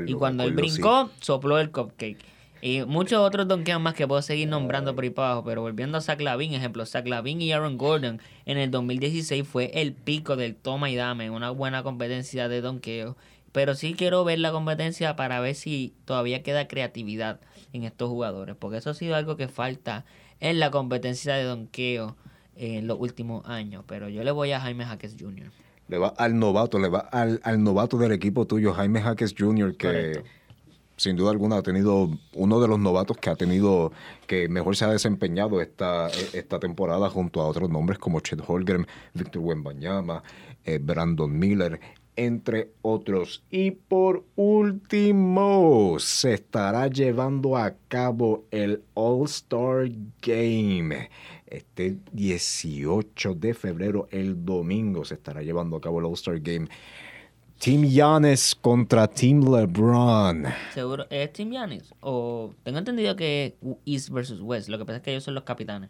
y 0.05 0.13
cuando 0.13 0.43
él 0.43 0.53
brincó, 0.53 1.09
sopló 1.19 1.59
el 1.59 1.71
cupcake. 1.71 2.38
Y 2.61 2.81
muchos 2.85 3.19
otros 3.19 3.47
donkeos 3.47 3.79
más 3.79 3.93
que 3.93 4.07
puedo 4.07 4.21
seguir 4.21 4.49
nombrando 4.49 4.93
por 4.93 5.03
ahí 5.03 5.09
para 5.09 5.31
abajo. 5.31 5.45
Pero 5.45 5.61
volviendo 5.61 5.97
a 5.97 6.01
Zach 6.01 6.19
Lavin, 6.19 6.53
ejemplo, 6.53 6.85
Zach 6.85 7.07
Lavin 7.07 7.41
y 7.41 7.51
Aaron 7.51 7.77
Gordon 7.77 8.19
en 8.45 8.57
el 8.57 8.69
2016 8.71 9.47
fue 9.47 9.71
el 9.73 9.93
pico 9.93 10.35
del 10.35 10.55
toma 10.55 10.89
y 10.89 10.95
dame, 10.95 11.29
una 11.29 11.51
buena 11.51 11.83
competencia 11.83 12.49
de 12.49 12.61
donkeo. 12.61 13.15
Pero 13.51 13.75
sí 13.75 13.93
quiero 13.93 14.23
ver 14.23 14.39
la 14.39 14.51
competencia 14.51 15.15
para 15.15 15.39
ver 15.39 15.55
si 15.55 15.93
todavía 16.05 16.43
queda 16.43 16.67
creatividad 16.67 17.39
en 17.73 17.83
estos 17.83 18.09
jugadores. 18.09 18.55
Porque 18.57 18.77
eso 18.77 18.89
ha 18.89 18.93
sido 18.93 19.15
algo 19.15 19.37
que 19.37 19.47
falta 19.47 20.05
en 20.39 20.59
la 20.59 20.69
competencia 20.69 21.35
de 21.35 21.43
donkeo 21.43 22.15
en 22.55 22.87
los 22.87 22.99
últimos 22.99 23.47
años. 23.47 23.85
Pero 23.87 24.09
yo 24.09 24.23
le 24.23 24.31
voy 24.31 24.51
a 24.51 24.59
Jaime 24.59 24.85
Jaques 24.85 25.15
Jr. 25.19 25.49
Le 25.87 25.97
va 25.97 26.09
al 26.17 26.37
novato, 26.37 26.77
le 26.77 26.87
va 26.87 26.99
al, 26.99 27.63
novato 27.63 27.97
del 27.97 28.11
equipo 28.11 28.45
tuyo, 28.45 28.73
Jaime 28.73 29.01
Jaques 29.01 29.33
Jr., 29.35 29.75
que 29.75 30.23
sin 30.99 31.15
duda 31.15 31.31
alguna 31.31 31.57
ha 31.57 31.63
tenido 31.63 32.09
uno 32.33 32.59
de 32.59 32.67
los 32.67 32.77
novatos 32.77 33.17
que 33.17 33.29
ha 33.29 33.35
tenido 33.35 33.93
que 34.27 34.49
mejor 34.49 34.75
se 34.75 34.83
ha 34.83 34.89
desempeñado 34.89 35.61
esta, 35.61 36.07
esta 36.33 36.59
temporada 36.59 37.09
junto 37.09 37.39
a 37.41 37.47
otros 37.47 37.69
nombres 37.69 37.97
como 37.97 38.19
Chet 38.19 38.41
Holgren, 38.45 38.85
Víctor 39.13 39.41
Wembanyama, 39.41 40.23
eh, 40.65 40.77
Brandon 40.77 41.39
Miller, 41.39 41.79
entre 42.17 42.71
otros. 42.81 43.43
Y 43.49 43.71
por 43.71 44.25
último, 44.35 45.95
se 45.99 46.33
estará 46.33 46.87
llevando 46.87 47.55
a 47.55 47.75
cabo 47.87 48.43
el 48.51 48.83
All-Star 48.93 49.89
Game. 50.21 51.09
Este 51.47 51.95
18 52.11 53.35
de 53.35 53.53
febrero, 53.53 54.09
el 54.11 54.43
domingo, 54.43 55.05
se 55.05 55.13
estará 55.13 55.43
llevando 55.43 55.77
a 55.77 55.81
cabo 55.81 55.99
el 55.99 56.05
All-Star 56.05 56.41
Game. 56.41 56.67
Team 57.59 57.83
Giannis 57.83 58.55
contra 58.55 59.05
Team 59.05 59.41
LeBron. 59.43 60.45
Seguro, 60.73 61.05
¿es 61.09 61.33
Team 61.33 61.51
Giannis? 61.51 61.93
O 61.99 62.53
tengo 62.63 62.77
entendido 62.77 63.17
que 63.17 63.57
es 63.61 63.77
East 63.85 64.09
versus 64.11 64.39
West. 64.39 64.69
Lo 64.69 64.77
que 64.77 64.85
pasa 64.85 64.97
es 64.97 65.03
que 65.03 65.11
ellos 65.11 65.25
son 65.25 65.35
los 65.35 65.43
capitanes. 65.43 65.89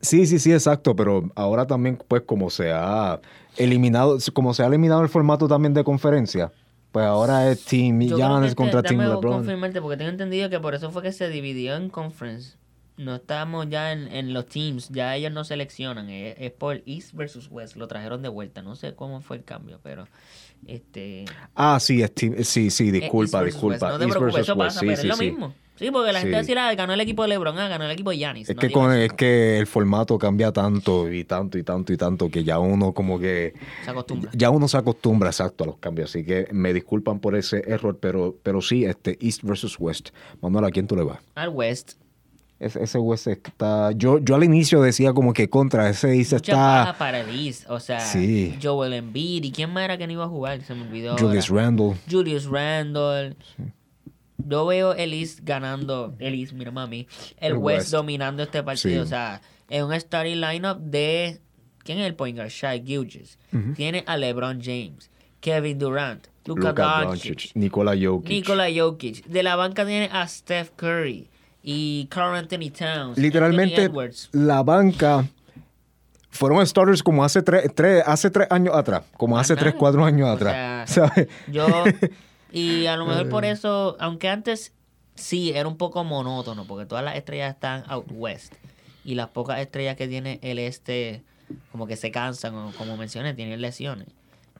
Sí, 0.00 0.24
sí, 0.26 0.38
sí, 0.38 0.52
exacto. 0.52 0.94
Pero 0.94 1.32
ahora 1.34 1.66
también, 1.66 1.98
pues, 2.06 2.22
como 2.22 2.48
se 2.48 2.70
ha 2.70 3.20
eliminado, 3.56 4.18
como 4.32 4.54
se 4.54 4.62
ha 4.62 4.66
eliminado 4.66 5.02
el 5.02 5.08
formato 5.08 5.48
también 5.48 5.74
de 5.74 5.82
conferencia, 5.82 6.52
pues 6.92 7.04
ahora 7.04 7.50
es 7.50 7.64
Team 7.64 7.98
Giannis 7.98 8.54
contra 8.54 8.80
Team 8.80 9.00
LeBron. 9.00 9.38
confirmarte 9.38 9.82
porque 9.82 9.96
tengo 9.96 10.10
entendido 10.10 10.48
que 10.48 10.60
por 10.60 10.76
eso 10.76 10.92
fue 10.92 11.02
que 11.02 11.10
se 11.10 11.28
dividió 11.28 11.74
en 11.74 11.90
conference. 11.90 12.56
No 12.96 13.16
estamos 13.16 13.68
ya 13.68 13.92
en, 13.92 14.32
los 14.32 14.46
teams, 14.46 14.88
ya 14.88 15.14
ellos 15.14 15.30
no 15.30 15.44
seleccionan, 15.44 16.10
es, 16.10 16.34
es 16.36 16.50
por 16.50 16.82
East 16.84 17.14
versus 17.14 17.48
West, 17.48 17.76
lo 17.76 17.86
trajeron 17.86 18.22
de 18.22 18.28
vuelta, 18.28 18.60
no 18.60 18.74
sé 18.74 18.96
cómo 18.96 19.20
fue 19.20 19.36
el 19.36 19.44
cambio, 19.44 19.78
pero 19.84 20.08
este... 20.66 21.24
Ah, 21.54 21.78
sí, 21.80 22.04
sí, 22.42 22.70
sí, 22.70 22.90
disculpa, 22.90 23.42
disculpa. 23.42 23.90
No 23.92 23.98
te 23.98 24.06
preocupes, 24.08 24.42
eso 24.42 24.56
pasa, 24.56 24.80
pero 24.80 24.92
es 24.92 25.04
lo 25.04 25.16
mismo. 25.16 25.54
Sí, 25.76 25.92
porque 25.92 26.12
la 26.12 26.18
gente 26.20 26.34
Sí. 26.34 26.40
decía, 26.48 26.68
ah, 26.68 26.74
ganó 26.74 26.92
el 26.92 27.00
equipo 27.00 27.22
de 27.22 27.28
LeBron, 27.28 27.56
ah, 27.56 27.68
ganó 27.68 27.84
el 27.84 27.92
equipo 27.92 28.10
de 28.10 28.16
Giannis. 28.16 28.50
Es 28.50 28.56
que, 28.56 28.68
con, 28.68 28.88
va 28.90 28.98
es 29.00 29.12
que 29.12 29.58
el 29.58 29.68
formato 29.68 30.18
cambia 30.18 30.50
tanto 30.50 31.08
y 31.12 31.22
tanto 31.22 31.56
y 31.56 31.62
tanto 31.62 31.92
y 31.92 31.96
tanto 31.96 32.28
que 32.28 32.42
ya 32.42 32.58
uno 32.58 32.92
como 32.92 33.16
que... 33.20 33.54
Se 33.84 33.90
acostumbra. 33.92 34.30
Ya 34.34 34.50
uno 34.50 34.66
se 34.66 34.76
acostumbra 34.76 35.28
exacto 35.28 35.62
a 35.62 35.68
los 35.68 35.76
cambios, 35.78 36.10
así 36.10 36.24
que 36.24 36.48
me 36.50 36.72
disculpan 36.72 37.20
por 37.20 37.36
ese 37.36 37.62
error, 37.64 37.96
pero, 38.00 38.36
pero 38.42 38.60
sí, 38.60 38.84
este 38.86 39.16
East 39.24 39.44
versus 39.44 39.76
West. 39.78 40.08
Manuel, 40.40 40.64
¿a 40.64 40.70
quién 40.72 40.88
tú 40.88 40.96
le 40.96 41.04
vas? 41.04 41.20
Al 41.36 41.50
West. 41.50 41.92
Ese, 42.60 42.82
ese 42.82 42.98
West 42.98 43.28
está... 43.28 43.92
Yo, 43.92 44.18
yo 44.18 44.34
al 44.34 44.42
inicio 44.42 44.82
decía 44.82 45.12
como 45.12 45.32
que 45.32 45.48
contra 45.48 45.88
ese 45.88 46.08
bajas 46.08 46.32
está 46.32 46.96
para 46.98 47.20
el 47.20 47.46
East. 47.46 47.64
O 47.70 47.78
sea, 47.78 48.00
Sí. 48.00 48.58
Joel 48.60 48.94
Embiid. 48.94 49.44
¿Y 49.44 49.52
quién 49.52 49.72
más 49.72 49.84
era 49.84 49.96
que 49.96 50.06
no 50.06 50.12
iba 50.14 50.24
a 50.24 50.28
jugar? 50.28 50.62
Se 50.62 50.74
me 50.74 50.82
olvidó. 50.82 51.16
Julius 51.16 51.50
ahora. 51.50 51.62
Randle. 51.64 51.94
Julius 52.10 52.46
Randle. 52.46 53.36
Yo 54.38 54.66
veo 54.66 54.92
el 54.94 55.12
East 55.14 55.40
ganando. 55.42 56.14
El 56.18 56.34
East, 56.34 56.52
mira 56.52 56.70
mami. 56.70 57.06
El, 57.38 57.52
El 57.52 57.58
West, 57.58 57.78
West. 57.80 57.90
dominando 57.92 58.42
este 58.42 58.62
partido. 58.62 58.94
Sí. 58.94 58.98
O 59.00 59.06
sea, 59.06 59.40
es 59.68 59.82
un 59.82 59.92
starting 59.98 60.40
lineup 60.40 60.78
de. 60.78 61.40
¿Quién 61.84 61.98
es 61.98 62.06
el 62.06 62.14
point 62.14 62.36
guard? 62.36 62.50
Shai 62.50 62.82
Gilgeous. 62.84 63.38
Tiene 63.76 64.04
a 64.06 64.16
LeBron 64.16 64.60
James, 64.62 65.10
Kevin 65.40 65.78
Durant, 65.78 66.26
Luka, 66.44 66.68
Luka 66.70 67.02
Doncic, 67.04 67.52
Nikola 67.54 67.94
Jokic. 67.98 68.28
Nikola 68.30 68.66
Jokic. 68.70 69.24
De 69.26 69.42
la 69.42 69.56
banca 69.56 69.86
tiene 69.86 70.08
a 70.12 70.26
Steph 70.28 70.70
Curry 70.76 71.28
y 71.62 72.06
Carl 72.06 72.34
Anthony 72.36 72.70
Towns. 72.76 73.18
Literalmente 73.18 73.84
Anthony 73.84 74.12
la 74.32 74.62
banca 74.62 75.26
fueron 76.30 76.64
starters 76.66 77.02
como 77.02 77.24
hace 77.24 77.42
tres, 77.42 77.70
tres- 77.74 78.02
hace 78.06 78.30
tres 78.30 78.46
años 78.50 78.74
atrás, 78.74 79.02
como 79.16 79.38
hace 79.38 79.54
nada. 79.54 79.64
tres, 79.64 79.74
cuatro 79.78 80.04
años 80.04 80.28
O 80.28 80.32
atrás. 80.32 80.90
sea, 80.90 81.08
¿sabes? 81.08 81.28
Yo, 81.50 81.66
y 82.52 82.86
a 82.86 82.96
lo 82.96 83.06
mejor 83.06 83.28
por 83.28 83.44
eso, 83.44 83.96
aunque 83.98 84.28
antes 84.28 84.72
sí 85.14 85.50
era 85.54 85.66
un 85.68 85.76
poco 85.76 86.04
monótono, 86.04 86.64
porque 86.66 86.86
todas 86.86 87.04
las 87.04 87.16
estrellas 87.16 87.54
están 87.54 87.84
out 87.88 88.06
west 88.10 88.54
y 89.04 89.14
las 89.14 89.28
pocas 89.28 89.58
estrellas 89.60 89.96
que 89.96 90.06
tiene 90.06 90.38
el 90.42 90.58
este, 90.58 91.22
como 91.72 91.86
que 91.86 91.96
se 91.96 92.10
cansan, 92.10 92.54
o 92.54 92.72
como 92.76 92.96
mencioné, 92.96 93.34
tienen 93.34 93.60
lesiones. 93.60 94.06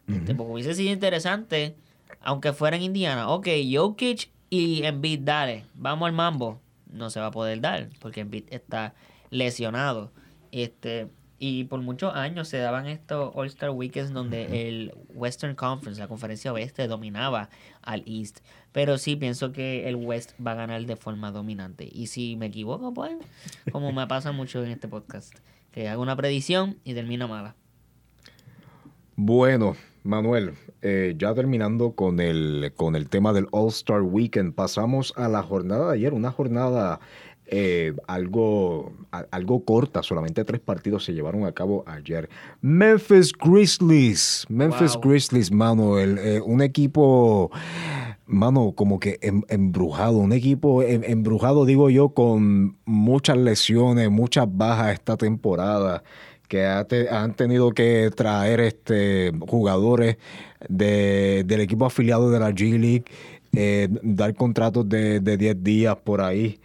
Este, 0.08 0.34
porque 0.34 0.52
hubiese 0.54 0.74
sido 0.74 0.90
interesante, 0.92 1.76
aunque 2.22 2.52
fuera 2.54 2.76
en 2.76 2.82
Indiana, 2.82 3.28
ok, 3.28 3.46
Jokic 3.72 4.30
y 4.50 4.82
Embiid, 4.84 5.20
dale, 5.22 5.66
vamos 5.74 6.06
al 6.06 6.12
mambo. 6.14 6.60
No 6.90 7.10
se 7.10 7.20
va 7.20 7.26
a 7.26 7.30
poder 7.30 7.60
dar, 7.60 7.90
porque 8.00 8.20
Embiid 8.20 8.44
está 8.50 8.94
lesionado. 9.30 10.12
Este, 10.52 11.08
y 11.38 11.64
por 11.64 11.80
muchos 11.82 12.14
años 12.14 12.48
se 12.48 12.58
daban 12.58 12.86
estos 12.86 13.30
All-Star 13.34 13.70
Weekends 13.70 14.12
donde 14.12 14.68
el 14.68 14.92
Western 15.14 15.54
Conference, 15.54 16.00
la 16.00 16.08
conferencia 16.08 16.52
oeste, 16.52 16.88
dominaba 16.88 17.48
al 17.82 18.02
East. 18.06 18.40
Pero 18.72 18.98
sí 18.98 19.14
pienso 19.14 19.52
que 19.52 19.88
el 19.88 19.96
West 19.96 20.32
va 20.44 20.52
a 20.52 20.54
ganar 20.54 20.84
de 20.84 20.96
forma 20.96 21.30
dominante. 21.30 21.88
Y 21.90 22.08
si 22.08 22.36
me 22.36 22.46
equivoco, 22.46 22.92
pues, 22.92 23.12
como 23.70 23.92
me 23.92 24.06
pasa 24.06 24.32
mucho 24.32 24.64
en 24.64 24.72
este 24.72 24.88
podcast, 24.88 25.34
que 25.70 25.88
hago 25.88 26.02
una 26.02 26.16
predicción 26.16 26.78
y 26.84 26.94
termina 26.94 27.26
mala. 27.26 27.54
Bueno, 29.14 29.76
Manuel, 30.12 30.52
eh, 30.80 31.14
ya 31.18 31.34
terminando 31.34 31.92
con 31.92 32.18
el, 32.18 32.72
con 32.76 32.96
el 32.96 33.10
tema 33.10 33.34
del 33.34 33.46
All-Star 33.50 34.00
Weekend, 34.00 34.54
pasamos 34.54 35.12
a 35.16 35.28
la 35.28 35.42
jornada 35.42 35.88
de 35.88 35.94
ayer, 35.98 36.14
una 36.14 36.30
jornada 36.30 36.98
eh, 37.50 37.94
algo, 38.06 38.92
a- 39.12 39.26
algo 39.30 39.64
corta, 39.64 40.02
solamente 40.02 40.44
tres 40.44 40.60
partidos 40.60 41.04
se 41.04 41.12
llevaron 41.12 41.44
a 41.44 41.52
cabo 41.52 41.84
ayer. 41.86 42.28
Memphis 42.62 43.32
Grizzlies, 43.32 44.46
Memphis 44.48 44.94
Wow. 44.94 45.02
Grizzlies, 45.02 45.50
mano, 45.52 45.98
el, 45.98 46.16
eh, 46.18 46.40
un 46.40 46.62
equipo, 46.62 47.50
mano, 48.26 48.72
como 48.74 48.98
que 49.00 49.18
em- 49.20 49.42
embrujado, 49.48 50.16
un 50.18 50.32
equipo 50.32 50.82
em- 50.82 51.04
embrujado, 51.04 51.64
digo 51.66 51.90
yo, 51.90 52.10
con 52.10 52.76
muchas 52.86 53.36
lesiones, 53.36 54.10
muchas 54.10 54.46
bajas 54.50 54.92
esta 54.94 55.16
temporada 55.18 56.02
que 56.48 56.64
ha 56.66 56.84
te- 56.84 57.08
han 57.10 57.34
tenido 57.34 57.70
que 57.72 58.10
traer 58.16 58.60
este 58.60 59.32
jugadores 59.48 60.16
de- 60.68 61.44
del 61.46 61.60
equipo 61.60 61.84
afiliado 61.86 62.30
de 62.30 62.40
la 62.40 62.50
G 62.50 62.78
League, 62.78 63.04
eh, 63.54 63.88
dar 64.02 64.34
contratos 64.34 64.88
de, 64.88 65.20
de 65.20 65.36
10 65.36 65.62
días 65.62 65.96
por 65.96 66.20
ahí, 66.20 66.58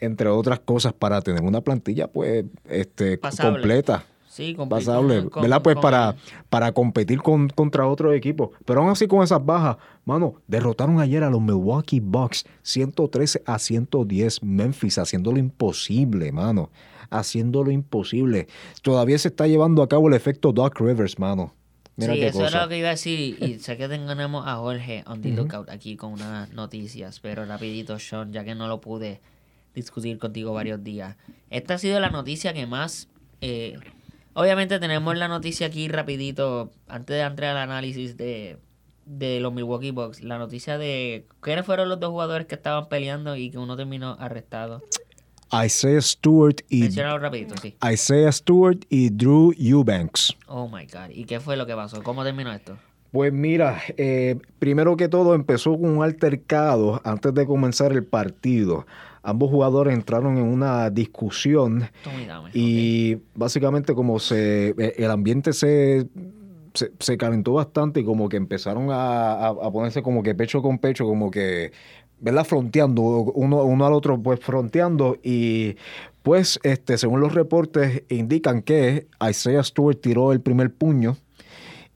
entre 0.00 0.28
otras 0.28 0.60
cosas, 0.60 0.92
para 0.92 1.20
tener 1.22 1.42
una 1.42 1.60
plantilla 1.60 2.06
pues 2.08 2.44
este, 2.68 3.18
Pasable. 3.18 3.60
completa. 3.60 4.04
Sí, 4.28 4.56
Pasable, 4.68 5.28
con- 5.28 5.42
¿verdad? 5.42 5.60
Pues 5.62 5.74
con 5.74 5.82
para, 5.82 6.16
para 6.48 6.72
competir 6.72 7.20
con, 7.20 7.50
contra 7.50 7.86
otros 7.86 8.14
equipos. 8.14 8.48
Pero 8.64 8.80
aún 8.80 8.88
así 8.90 9.06
con 9.06 9.22
esas 9.22 9.44
bajas, 9.44 9.76
mano, 10.06 10.36
derrotaron 10.46 11.00
ayer 11.00 11.22
a 11.22 11.28
los 11.28 11.42
Milwaukee 11.42 12.00
Bucks 12.00 12.46
113 12.62 13.42
a 13.44 13.58
110 13.58 14.42
Memphis, 14.42 14.96
haciendo 14.96 15.32
lo 15.32 15.38
imposible, 15.38 16.32
mano. 16.32 16.70
Haciendo 17.12 17.62
lo 17.62 17.70
imposible. 17.70 18.48
Todavía 18.82 19.18
se 19.18 19.28
está 19.28 19.46
llevando 19.46 19.82
a 19.82 19.88
cabo 19.88 20.08
el 20.08 20.14
efecto 20.14 20.52
Doc 20.52 20.80
Rivers, 20.80 21.18
mano. 21.18 21.54
Mira 21.96 22.14
sí, 22.14 22.22
eso 22.22 22.38
cosa. 22.38 22.48
era 22.48 22.62
lo 22.62 22.68
que 22.70 22.78
iba 22.78 22.88
a 22.88 22.92
decir. 22.92 23.36
Y 23.42 23.58
sé 23.58 23.76
que 23.76 23.86
tenemos 23.86 24.46
a 24.46 24.56
Jorge 24.56 25.04
on 25.06 25.20
the 25.20 25.30
lookout 25.30 25.68
aquí 25.68 25.96
con 25.96 26.14
unas 26.14 26.50
noticias, 26.52 27.20
pero 27.20 27.44
rapidito, 27.44 27.98
Sean, 27.98 28.32
ya 28.32 28.44
que 28.44 28.54
no 28.54 28.66
lo 28.66 28.80
pude 28.80 29.20
discutir 29.74 30.18
contigo 30.18 30.52
varios 30.52 30.82
días. 30.82 31.16
Esta 31.50 31.74
ha 31.74 31.78
sido 31.78 32.00
la 32.00 32.10
noticia 32.10 32.52
que 32.52 32.66
más... 32.66 33.08
eh, 33.40 33.78
obviamente 34.34 34.78
tenemos 34.80 35.16
la 35.18 35.28
noticia 35.28 35.66
aquí 35.66 35.88
rapidito, 35.88 36.70
antes 36.88 37.16
de 37.16 37.22
entrar 37.22 37.56
al 37.56 37.62
análisis 37.70 38.16
de, 38.16 38.58
de 39.04 39.40
los 39.40 39.52
Milwaukee 39.52 39.90
Bucks, 39.90 40.22
la 40.22 40.38
noticia 40.38 40.78
de 40.78 41.26
quiénes 41.40 41.66
fueron 41.66 41.88
los 41.88 42.00
dos 42.00 42.10
jugadores 42.10 42.46
que 42.46 42.54
estaban 42.54 42.88
peleando 42.88 43.36
y 43.36 43.50
que 43.50 43.58
uno 43.58 43.76
terminó 43.76 44.16
arrestado. 44.18 44.82
Isaiah 45.64 46.00
Stewart 46.00 46.56
y 46.68 46.88
rapidito, 46.88 47.54
sí. 47.60 47.74
Isaiah 47.92 48.32
Stewart 48.32 48.78
y 48.88 49.10
Drew 49.10 49.52
Eubanks. 49.58 50.34
Oh 50.46 50.66
my 50.68 50.86
God. 50.86 51.10
¿Y 51.10 51.24
qué 51.24 51.40
fue 51.40 51.56
lo 51.56 51.66
que 51.66 51.74
pasó? 51.74 52.02
¿Cómo 52.02 52.24
terminó 52.24 52.52
esto? 52.52 52.76
Pues 53.10 53.30
mira, 53.32 53.78
eh, 53.98 54.38
primero 54.58 54.96
que 54.96 55.08
todo 55.08 55.34
empezó 55.34 55.72
con 55.72 55.98
un 55.98 56.02
altercado 56.02 57.00
antes 57.04 57.34
de 57.34 57.44
comenzar 57.46 57.92
el 57.92 58.04
partido. 58.04 58.86
Ambos 59.22 59.50
jugadores 59.50 59.92
entraron 59.94 60.38
en 60.38 60.44
una 60.44 60.88
discusión 60.90 61.90
y 62.54 63.18
básicamente 63.34 63.94
como 63.94 64.18
se 64.18 64.70
eh, 64.78 64.94
el 64.96 65.10
ambiente 65.10 65.52
se, 65.52 66.08
se, 66.74 66.90
se 66.98 67.16
calentó 67.18 67.52
bastante 67.52 68.00
y 68.00 68.04
como 68.04 68.28
que 68.28 68.36
empezaron 68.38 68.90
a, 68.90 69.32
a- 69.34 69.48
a 69.50 69.70
ponerse 69.70 70.02
como 70.02 70.22
que 70.22 70.34
pecho 70.34 70.62
con 70.62 70.78
pecho, 70.78 71.04
como 71.04 71.30
que, 71.30 71.70
¿verdad? 72.22 72.44
Fronteando, 72.44 73.02
uno, 73.02 73.62
uno 73.64 73.86
al 73.86 73.92
otro 73.92 74.18
pues 74.22 74.40
fronteando 74.40 75.18
y 75.22 75.76
pues 76.22 76.58
este 76.62 76.96
según 76.96 77.20
los 77.20 77.34
reportes 77.34 78.04
indican 78.08 78.62
que 78.62 79.06
Isaiah 79.28 79.62
Stewart 79.62 80.00
tiró 80.00 80.32
el 80.32 80.40
primer 80.40 80.72
puño 80.72 81.16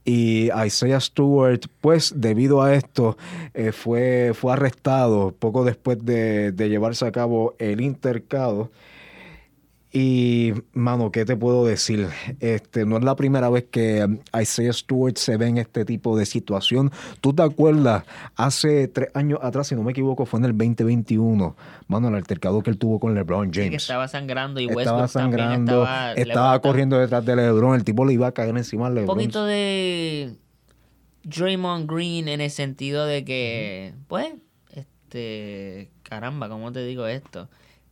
y 0.05 0.51
Isaiah 0.65 1.01
Stewart, 1.01 1.63
pues 1.81 2.13
debido 2.17 2.63
a 2.63 2.75
esto, 2.75 3.19
eh, 3.55 3.73
fue, 3.73 4.33
fue 4.35 4.53
arrestado 4.53 5.35
poco 5.37 5.65
después 5.65 6.05
de, 6.05 6.53
de 6.53 6.69
llevarse 6.69 7.07
a 7.07 7.13
cabo 7.13 7.55
el 7.59 7.81
intercado. 7.81 8.71
Y, 9.99 10.53
mano, 10.75 11.11
¿qué 11.11 11.25
te 11.25 11.37
puedo 11.39 11.65
decir? 11.65 12.09
Este, 12.41 12.85
no 12.85 12.99
es 12.99 13.03
la 13.03 13.17
primera 13.17 13.49
vez 13.49 13.65
que 13.71 14.05
um, 14.05 14.19
Isaiah 14.39 14.75
Stewart 14.75 15.17
se 15.17 15.39
ve 15.39 15.47
en 15.47 15.57
este 15.57 15.87
tipo 15.87 16.19
de 16.19 16.27
situación. 16.27 16.93
¿Tú 17.23 17.33
te 17.33 17.43
acuerdas? 17.43 18.05
Hace 18.35 18.89
tres 18.89 19.09
años 19.15 19.39
atrás, 19.41 19.69
si 19.69 19.75
no 19.75 19.83
me 19.83 19.93
equivoco, 19.93 20.27
fue 20.27 20.39
en 20.41 20.45
el 20.45 20.53
2021, 20.59 21.57
mano, 21.89 22.09
el 22.09 22.15
altercado 22.15 22.63
que 22.63 22.69
él 22.69 22.77
tuvo 22.77 23.01
con 23.01 23.15
LeBron 23.15 23.47
Sí, 23.55 23.61
James. 23.61 23.71
que 23.71 23.77
estaba 23.77 24.07
sangrando 24.07 24.61
y 24.61 24.67
Westbrook 24.67 24.81
estaba 24.83 25.09
sangrando, 25.09 25.89
estaba, 26.15 26.61
corriendo 26.61 26.99
detrás 26.99 27.25
de 27.25 27.35
LeBron, 27.35 27.77
el 27.77 27.85
tipo 27.85 28.05
le 28.05 28.13
iba 28.13 28.27
a 28.27 28.33
caer 28.33 28.55
encima 28.55 28.89
a 28.89 28.91
Un 28.91 28.95
LeBron. 28.97 29.17
poquito 29.17 29.47
de 29.47 30.35
Draymond 31.25 31.91
Green 31.91 32.29
en 32.29 32.43
el 32.43 32.51
sentido 32.51 33.07
de 33.07 33.25
que, 33.25 33.95
pues, 34.09 34.29
este, 34.75 35.91
caramba, 36.03 36.51
¿cómo 36.51 36.71
te 36.71 36.85
digo 36.85 37.07
esto? 37.07 37.49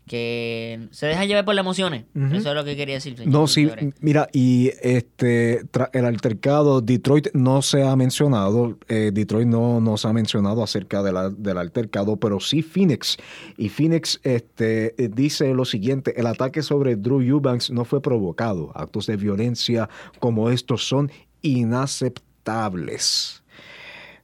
Que 0.06 0.88
se 0.90 1.06
deja 1.06 1.24
llevar 1.24 1.46
por 1.46 1.54
las 1.54 1.62
emociones. 1.62 2.04
Eso 2.14 2.50
es 2.50 2.54
lo 2.54 2.62
que 2.64 2.76
quería 2.76 2.96
decir. 2.96 3.16
señor 3.16 3.32
No, 3.32 3.46
sí, 3.46 3.70
mira, 4.00 4.28
y 4.32 4.70
este 4.82 5.62
el 5.94 6.04
altercado, 6.04 6.82
Detroit 6.82 7.28
no 7.32 7.62
se 7.62 7.82
ha 7.82 7.96
mencionado, 7.96 8.76
eh, 8.88 9.10
Detroit 9.14 9.48
no, 9.48 9.80
no 9.80 9.96
se 9.96 10.06
ha 10.08 10.12
mencionado 10.12 10.62
acerca 10.62 11.02
de 11.02 11.12
la- 11.12 11.30
del 11.30 11.56
altercado, 11.56 12.16
pero 12.16 12.38
sí 12.38 12.60
Phoenix. 12.62 13.16
Y 13.56 13.70
Phoenix 13.70 14.20
este, 14.24 14.94
eh, 15.02 15.08
dice 15.10 15.54
lo 15.54 15.64
siguiente, 15.64 16.12
el 16.20 16.26
ataque 16.26 16.60
sobre 16.62 16.96
Drew 16.96 17.22
Eubanks 17.22 17.70
no 17.70 17.86
fue 17.86 18.02
provocado. 18.02 18.72
Actos 18.74 19.06
de 19.06 19.16
violencia 19.16 19.88
como 20.18 20.50
estos 20.50 20.86
son 20.86 21.10
inaceptables. 21.40 23.40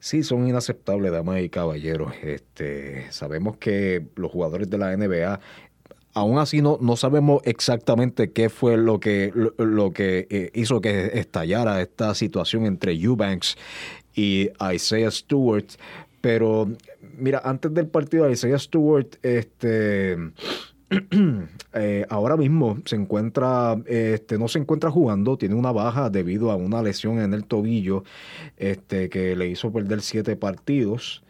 Sí, 0.02 0.22
son 0.22 0.48
inaceptables, 0.48 1.12
damas 1.12 1.42
y 1.42 1.50
caballeros. 1.50 2.14
Este, 2.22 3.04
sabemos 3.12 3.58
que 3.58 4.06
los 4.16 4.30
jugadores 4.30 4.70
de 4.70 4.78
la 4.78 4.96
NBA 4.96 5.40
aún 6.14 6.38
así 6.38 6.62
no, 6.62 6.78
no 6.80 6.96
sabemos 6.96 7.42
exactamente 7.44 8.30
qué 8.32 8.48
fue 8.48 8.76
lo 8.76 9.00
que, 9.00 9.32
lo, 9.58 9.92
que 9.92 10.26
eh, 10.30 10.50
hizo 10.54 10.80
que 10.80 11.18
estallara 11.18 11.80
esta 11.80 12.14
situación 12.14 12.66
entre 12.66 12.92
Eubanks 12.92 13.56
y 14.14 14.50
Isaiah 14.74 15.10
Stewart, 15.10 15.66
Pero, 16.20 16.68
mira, 17.16 17.40
antes 17.44 17.72
del 17.72 17.86
partido 17.86 18.24
de 18.24 18.32
Isaiah 18.32 18.58
Stewart, 18.58 19.16
este. 19.22 20.16
Eh, 21.72 22.04
ahora 22.08 22.36
mismo 22.36 22.78
se 22.84 22.96
encuentra, 22.96 23.80
este, 23.86 24.38
no 24.38 24.48
se 24.48 24.58
encuentra 24.58 24.90
jugando, 24.90 25.38
tiene 25.38 25.54
una 25.54 25.70
baja 25.70 26.10
debido 26.10 26.50
a 26.50 26.56
una 26.56 26.82
lesión 26.82 27.20
en 27.20 27.32
el 27.32 27.44
tobillo 27.44 28.02
este, 28.56 29.08
que 29.08 29.36
le 29.36 29.46
hizo 29.46 29.72
perder 29.72 30.00
siete 30.00 30.34
partidos. 30.34 31.22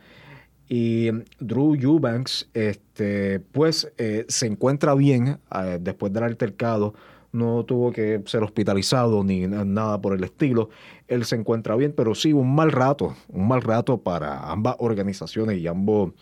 Y 0.73 1.11
Drew 1.41 1.75
Eubanks, 1.75 2.49
este, 2.55 3.41
pues 3.41 3.93
eh, 3.99 4.25
se 4.29 4.47
encuentra 4.47 4.95
bien 4.95 5.41
eh, 5.53 5.79
después 5.81 6.13
del 6.13 6.23
altercado, 6.23 6.95
no 7.33 7.65
tuvo 7.65 7.91
que 7.91 8.23
ser 8.27 8.45
hospitalizado 8.45 9.25
ni 9.25 9.49
nada 9.49 10.01
por 10.01 10.15
el 10.15 10.23
estilo. 10.23 10.71
Él 11.09 11.25
se 11.25 11.35
encuentra 11.35 11.75
bien, 11.75 11.93
pero 11.93 12.15
sí 12.15 12.33
un 12.33 12.55
mal 12.55 12.71
rato, 12.71 13.17
un 13.31 13.49
mal 13.49 13.63
rato 13.63 13.99
para 13.99 14.49
ambas 14.49 14.77
organizaciones 14.79 15.59
y 15.59 15.67
ambos 15.67 16.13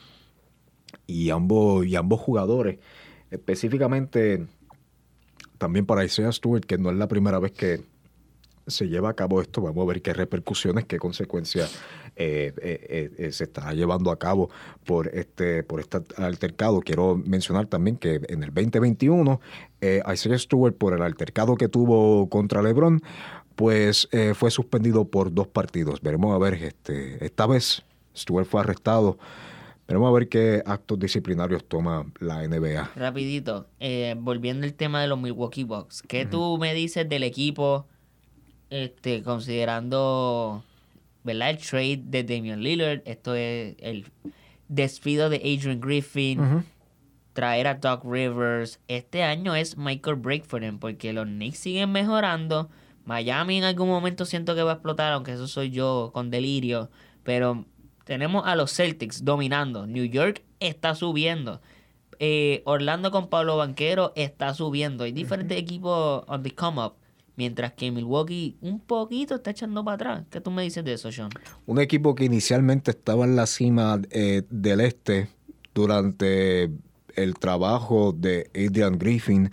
y 1.07 1.29
ambos 1.29 1.85
y 1.85 1.97
ambos 1.97 2.19
jugadores 2.19 2.79
específicamente 3.31 4.47
también 5.59 5.85
para 5.85 6.07
Isaiah 6.07 6.33
Stewart, 6.33 6.65
que 6.65 6.79
no 6.79 6.91
es 6.91 6.97
la 6.97 7.07
primera 7.07 7.39
vez 7.39 7.53
que 7.53 7.83
se 8.67 8.89
lleva 8.89 9.11
a 9.11 9.15
cabo 9.15 9.41
esto, 9.41 9.61
vamos 9.61 9.83
a 9.83 9.89
ver 9.89 10.03
qué 10.03 10.13
repercusiones, 10.13 10.85
qué 10.85 10.99
consecuencias 10.99 11.79
eh, 12.19 12.53
eh, 12.61 13.11
eh, 13.17 13.33
se 13.33 13.45
está 13.45 13.73
llevando 13.73 14.11
a 14.11 14.19
cabo 14.19 14.51
por 14.85 15.09
este, 15.09 15.63
por 15.63 15.81
este 15.81 15.99
altercado. 16.17 16.81
Quiero 16.81 17.17
mencionar 17.17 17.67
también 17.67 17.97
que 17.97 18.21
en 18.29 18.43
el 18.43 18.53
2021, 18.53 19.41
Isaiah 19.81 20.39
Stewart, 20.39 20.75
por 20.75 20.95
el 20.95 21.03
altercado 21.03 21.55
que 21.55 21.69
tuvo 21.69 22.29
contra 22.29 22.63
LeBron, 22.63 23.01
pues 23.55 24.09
fue 24.35 24.51
suspendido 24.51 25.05
por 25.05 25.33
dos 25.33 25.49
partidos. 25.49 26.01
Veremos 26.01 26.35
a 26.35 26.39
ver, 26.39 26.55
este, 26.55 27.25
esta 27.25 27.47
vez 27.47 27.83
Stewart 28.15 28.47
fue 28.47 28.61
arrestado 28.61 29.19
pero 29.89 30.01
vamos 30.01 30.15
a 30.15 30.19
ver 30.19 30.29
qué 30.29 30.63
actos 30.67 30.99
disciplinarios 30.99 31.65
toma 31.65 32.05
la 32.19 32.47
NBA. 32.47 32.91
Rapidito, 32.95 33.69
eh, 33.81 34.15
volviendo 34.19 34.67
al 34.67 34.75
tema 34.75 35.01
de 35.01 35.09
los 35.09 35.19
Milwaukee 35.19 35.65
Bucks, 35.65 36.03
¿qué 36.03 36.27
tú 36.27 36.59
me 36.59 36.75
dices 36.75 37.09
del 37.09 37.23
equipo 37.23 37.87
este, 38.69 39.23
considerando 39.23 40.63
¿verdad? 41.29 41.51
el 41.51 41.59
trade 41.59 42.03
de 42.05 42.25
Damian 42.25 42.63
Lillard? 42.63 43.03
Esto 43.05 43.35
es 43.35 43.77
el 43.79 44.07
despido 44.69 45.31
de 45.31 45.37
Adrian 45.37 45.81
Griffin, 45.81 46.65
traer 47.33 47.67
a 47.67 47.75
Doc 47.75 48.05
Rivers. 48.05 48.81
Este 48.89 49.23
año 49.23 49.55
es 49.55 49.77
Michael 49.77 50.17
break 50.17 50.45
for 50.45 50.61
them 50.61 50.79
porque 50.79 51.13
los 51.13 51.27
Knicks 51.27 51.59
siguen 51.59 51.93
mejorando. 51.93 52.69
Miami 53.05 53.59
en 53.59 53.65
algún 53.65 53.89
momento 53.89 54.27
siento 54.27 54.55
que 54.55 54.63
va 54.63 54.73
a 54.73 54.75
explotar, 54.75 55.13
aunque 55.13 55.33
eso 55.33 55.49
soy 55.49 55.71
yo 55.71 56.11
con 56.13 56.31
delirio. 56.31 56.91
Pero 57.23 57.65
tenemos 58.05 58.47
a 58.47 58.55
los 58.55 58.73
Celtics 58.75 59.25
dominando. 59.25 59.87
New 59.87 60.05
York 60.05 60.43
está 60.61 60.95
subiendo. 60.95 61.61
Eh, 62.19 62.63
Orlando 62.67 63.11
con 63.11 63.29
Pablo 63.29 63.57
Banquero 63.57 64.13
está 64.17 64.53
subiendo. 64.53 65.05
Hay 65.05 65.13
diferentes 65.13 65.57
equipos 65.57 66.25
on 66.27 66.43
the 66.43 66.55
come 66.55 66.83
up. 66.83 66.95
Mientras 67.39 67.73
que 67.75 67.93
Milwaukee 67.93 68.57
un 68.63 68.81
poquito 68.81 69.37
está 69.37 69.53
echando 69.53 69.85
para 69.85 69.95
atrás. 69.95 70.25
¿Qué 70.29 70.41
tú 70.41 70.51
me 70.51 70.65
dices 70.65 70.85
de 70.85 70.95
eso, 70.95 71.13
Sean? 71.13 71.31
Un 71.67 71.79
equipo 71.79 72.17
que 72.17 72.25
inicialmente 72.25 72.91
estaba 72.91 73.25
en 73.25 73.37
la 73.37 73.47
cima 73.47 74.03
eh, 74.11 74.43
del 74.51 74.81
este 74.81 75.29
durante 75.73 76.69
el 77.15 77.35
trabajo 77.39 78.13
de 78.13 78.51
Adrian 78.57 78.99
Griffin. 78.99 79.53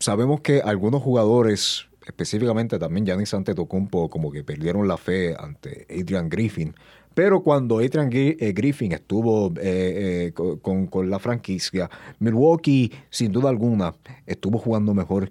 Sabemos 0.00 0.42
que 0.42 0.60
algunos 0.60 1.02
jugadores, 1.02 1.86
específicamente 2.06 2.78
también 2.78 3.06
Giannis 3.06 3.32
Antetokounmpo, 3.32 4.10
como 4.10 4.30
que 4.30 4.44
perdieron 4.44 4.86
la 4.86 4.98
fe 4.98 5.34
ante 5.38 5.86
Adrian 5.88 6.28
Griffin. 6.28 6.74
Pero 7.14 7.42
cuando 7.42 7.78
Adrian 7.78 8.08
eh, 8.12 8.52
Griffin 8.54 8.92
estuvo 8.92 9.52
eh, 9.60 10.32
eh, 10.32 10.32
con, 10.32 11.10
la 11.10 11.18
franquicia, 11.18 11.90
Milwaukee, 12.18 12.90
sin 13.10 13.32
duda 13.32 13.48
alguna, 13.48 13.94
estuvo 14.26 14.58
jugando 14.58 14.94
mejor 14.94 15.30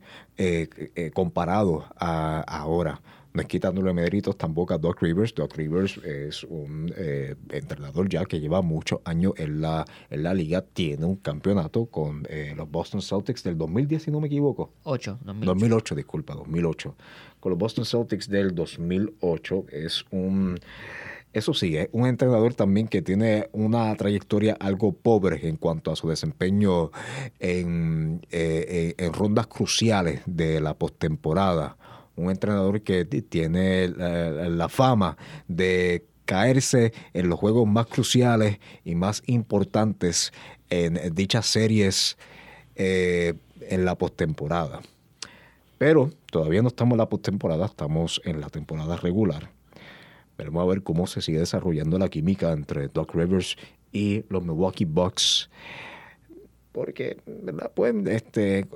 comparado 1.13 1.85
a, 1.97 2.41
ahora. 2.41 3.01
No 3.31 3.41
es 3.41 3.47
quitándole 3.47 3.93
méritos 3.93 4.37
tampoco 4.37 4.73
a 4.73 4.77
Doc 4.77 5.01
Rivers. 5.01 5.35
Doc 5.35 5.55
Rivers 5.55 5.97
es 5.97 6.43
un 6.45 6.91
entrenador 7.49 8.09
ya 8.09 8.25
que 8.25 8.39
lleva 8.39 8.61
muchos 8.61 9.01
años 9.03 9.33
en 9.37 9.61
la, 9.61 9.85
en 10.09 10.23
la 10.23 10.33
liga. 10.33 10.61
Tiene 10.61 11.05
un 11.05 11.17
campeonato 11.17 11.85
con 11.85 12.25
los 12.55 12.71
Boston 12.71 13.01
Celtics 13.01 13.43
del 13.43 13.57
2010, 13.57 14.03
si 14.03 14.11
no 14.11 14.19
me 14.19 14.27
equivoco. 14.27 14.71
8, 14.83 15.19
2008. 15.21 15.45
2008, 15.45 15.95
disculpa, 15.95 16.33
2008. 16.33 16.95
Con 17.39 17.49
los 17.51 17.59
Boston 17.59 17.85
Celtics 17.85 18.29
del 18.29 18.55
2008 18.55 19.65
es 19.71 20.05
un 20.11 20.57
eso 21.31 21.53
sí, 21.53 21.77
es 21.77 21.89
un 21.91 22.07
entrenador 22.07 22.55
también 22.55 22.87
que 22.87 23.01
tiene 23.03 23.49
una 23.51 23.95
trayectoria 23.95 24.57
algo 24.59 24.93
pobre 24.93 25.47
en 25.47 25.57
cuanto 25.57 25.91
a 25.91 25.95
su 25.95 26.09
desempeño 26.09 26.91
en, 27.39 28.25
eh, 28.31 28.95
eh, 28.97 29.09
rondas 29.13 29.45
cruciales 29.47 30.21
de 30.25 30.59
la 30.59 30.73
postemporada. 30.73 31.77
Un 32.15 32.31
entrenador 32.31 32.81
que 32.81 33.05
tiene 33.05 33.87
la, 33.89 34.67
fama 34.69 35.17
de 35.47 36.05
caerse 36.25 36.93
en 37.13 37.29
los 37.29 37.39
juegos 37.39 37.65
más 37.67 37.85
cruciales 37.85 38.59
y 38.83 38.95
más 38.95 39.23
importantes 39.27 40.33
en 40.69 40.99
dichas 41.15 41.45
series 41.45 42.17
eh, 42.75 43.35
en 43.61 43.85
la 43.85 43.95
postemporada. 43.95 44.81
Pero 45.77 46.09
todavía 46.29 46.61
no 46.61 46.67
estamos 46.67 46.93
en 46.93 46.97
la 46.97 47.09
postemporada, 47.09 47.67
estamos 47.67 48.21
en 48.25 48.41
la 48.41 48.49
temporada 48.49 48.97
regular. 48.97 49.58
Vamos 50.45 50.63
a 50.63 50.73
ver 50.73 50.83
cómo 50.83 51.07
se 51.07 51.21
sigue 51.21 51.39
desarrollando 51.39 51.99
la 51.99 52.09
química 52.09 52.51
entre 52.51 52.87
Doc 52.87 53.13
Rivers 53.13 53.57
y 53.91 54.23
los 54.29 54.43
Milwaukee 54.43 54.85
Bucks. 54.85 55.49
Porque, 56.71 57.17
¿verdad? 57.25 57.71
Pues, 57.75 57.93
este, 58.07 58.67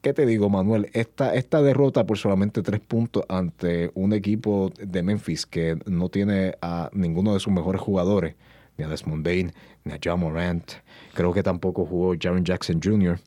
¿qué 0.00 0.12
te 0.12 0.26
digo, 0.26 0.48
Manuel? 0.48 0.90
Esta, 0.92 1.34
esta 1.34 1.62
derrota 1.62 2.04
por 2.04 2.18
solamente 2.18 2.62
tres 2.62 2.80
puntos 2.80 3.24
ante 3.28 3.90
un 3.94 4.12
equipo 4.12 4.72
de 4.78 5.02
Memphis 5.02 5.46
que 5.46 5.78
no 5.86 6.08
tiene 6.08 6.56
a 6.60 6.90
ninguno 6.92 7.34
de 7.34 7.40
sus 7.40 7.52
mejores 7.52 7.80
jugadores, 7.80 8.34
ni 8.76 8.84
a 8.84 8.88
Desmond 8.88 9.24
Bain, 9.24 9.52
ni 9.84 9.92
a 9.92 9.98
John 10.02 10.20
Morant. 10.20 10.72
Creo 11.14 11.32
que 11.32 11.42
tampoco 11.42 11.84
jugó 11.84 12.14
Jaron 12.20 12.44
Jackson 12.44 12.80
Jr. 12.82 13.20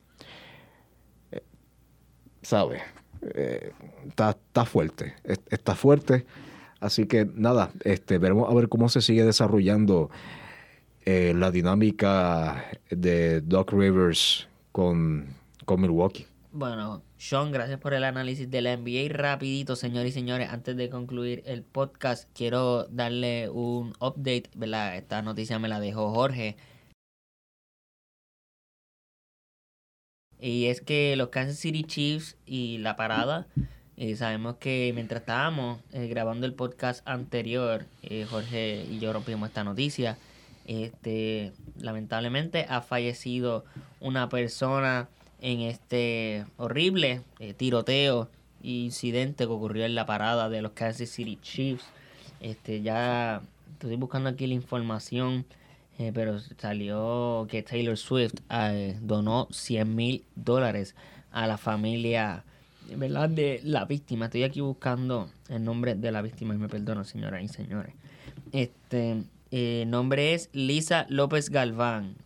Eh, 1.32 1.42
¿Sabe? 2.42 2.82
Eh, 3.22 3.72
está 4.08 4.64
fuerte. 4.64 5.14
Está 5.50 5.74
fuerte 5.74 6.26
Así 6.80 7.06
que 7.06 7.26
nada, 7.34 7.70
este, 7.84 8.18
veremos 8.18 8.50
a 8.50 8.54
ver 8.54 8.68
cómo 8.68 8.88
se 8.88 9.00
sigue 9.00 9.24
desarrollando 9.24 10.10
eh, 11.04 11.32
la 11.36 11.50
dinámica 11.50 12.64
de 12.90 13.40
Doc 13.40 13.72
Rivers 13.72 14.48
con, 14.72 15.26
con 15.64 15.80
Milwaukee. 15.80 16.26
Bueno, 16.52 17.02
Sean, 17.18 17.52
gracias 17.52 17.78
por 17.80 17.94
el 17.94 18.04
análisis 18.04 18.50
de 18.50 18.62
la 18.62 18.76
NBA. 18.76 19.08
Rapidito, 19.10 19.76
señores 19.76 20.10
y 20.10 20.14
señores, 20.14 20.48
antes 20.50 20.76
de 20.76 20.88
concluir 20.90 21.42
el 21.46 21.62
podcast, 21.62 22.28
quiero 22.34 22.84
darle 22.84 23.50
un 23.50 23.90
update, 24.00 24.50
¿verdad? 24.54 24.96
Esta 24.96 25.22
noticia 25.22 25.58
me 25.58 25.68
la 25.68 25.80
dejó 25.80 26.10
Jorge. 26.12 26.56
Y 30.38 30.66
es 30.66 30.80
que 30.80 31.16
los 31.16 31.28
Kansas 31.28 31.58
City 31.58 31.84
Chiefs 31.84 32.36
y 32.46 32.78
la 32.78 32.96
parada 32.96 33.46
y 33.96 34.14
sabemos 34.16 34.56
que 34.56 34.92
mientras 34.94 35.22
estábamos 35.22 35.80
eh, 35.92 36.06
grabando 36.06 36.46
el 36.46 36.52
podcast 36.52 37.06
anterior, 37.08 37.86
eh, 38.02 38.26
Jorge 38.28 38.84
y 38.90 38.98
yo 38.98 39.12
rompimos 39.12 39.48
esta 39.48 39.64
noticia. 39.64 40.18
Este, 40.66 41.52
lamentablemente 41.78 42.66
ha 42.68 42.82
fallecido 42.82 43.64
una 44.00 44.28
persona 44.28 45.08
en 45.40 45.60
este 45.60 46.44
horrible 46.58 47.22
eh, 47.38 47.54
tiroteo 47.54 48.28
e 48.62 48.68
incidente 48.68 49.46
que 49.46 49.52
ocurrió 49.52 49.86
en 49.86 49.94
la 49.94 50.04
parada 50.04 50.50
de 50.50 50.60
los 50.60 50.72
Kansas 50.72 51.08
City 51.08 51.38
Chiefs. 51.40 51.84
Este, 52.40 52.82
ya 52.82 53.40
estoy 53.72 53.96
buscando 53.96 54.28
aquí 54.28 54.46
la 54.46 54.54
información, 54.54 55.46
pero 56.12 56.38
salió 56.58 57.46
que 57.48 57.62
Taylor 57.62 57.96
Swift 57.96 58.34
donó 59.00 59.48
100 59.50 59.96
mil 59.96 60.24
dólares 60.34 60.94
a 61.32 61.46
la 61.46 61.56
familia 61.56 62.44
¿verdad? 62.94 63.28
de 63.28 63.60
la 63.64 63.84
víctima. 63.84 64.26
Estoy 64.26 64.44
aquí 64.44 64.60
buscando 64.60 65.30
el 65.48 65.64
nombre 65.64 65.94
de 65.94 66.12
la 66.12 66.22
víctima 66.22 66.54
y 66.54 66.58
me 66.58 66.68
perdono, 66.68 67.04
señoras 67.04 67.42
y 67.42 67.48
señores. 67.48 67.94
Este 68.52 69.24
eh, 69.50 69.84
nombre 69.86 70.34
es 70.34 70.50
Lisa 70.52 71.06
López 71.08 71.50
Galván. 71.50 72.16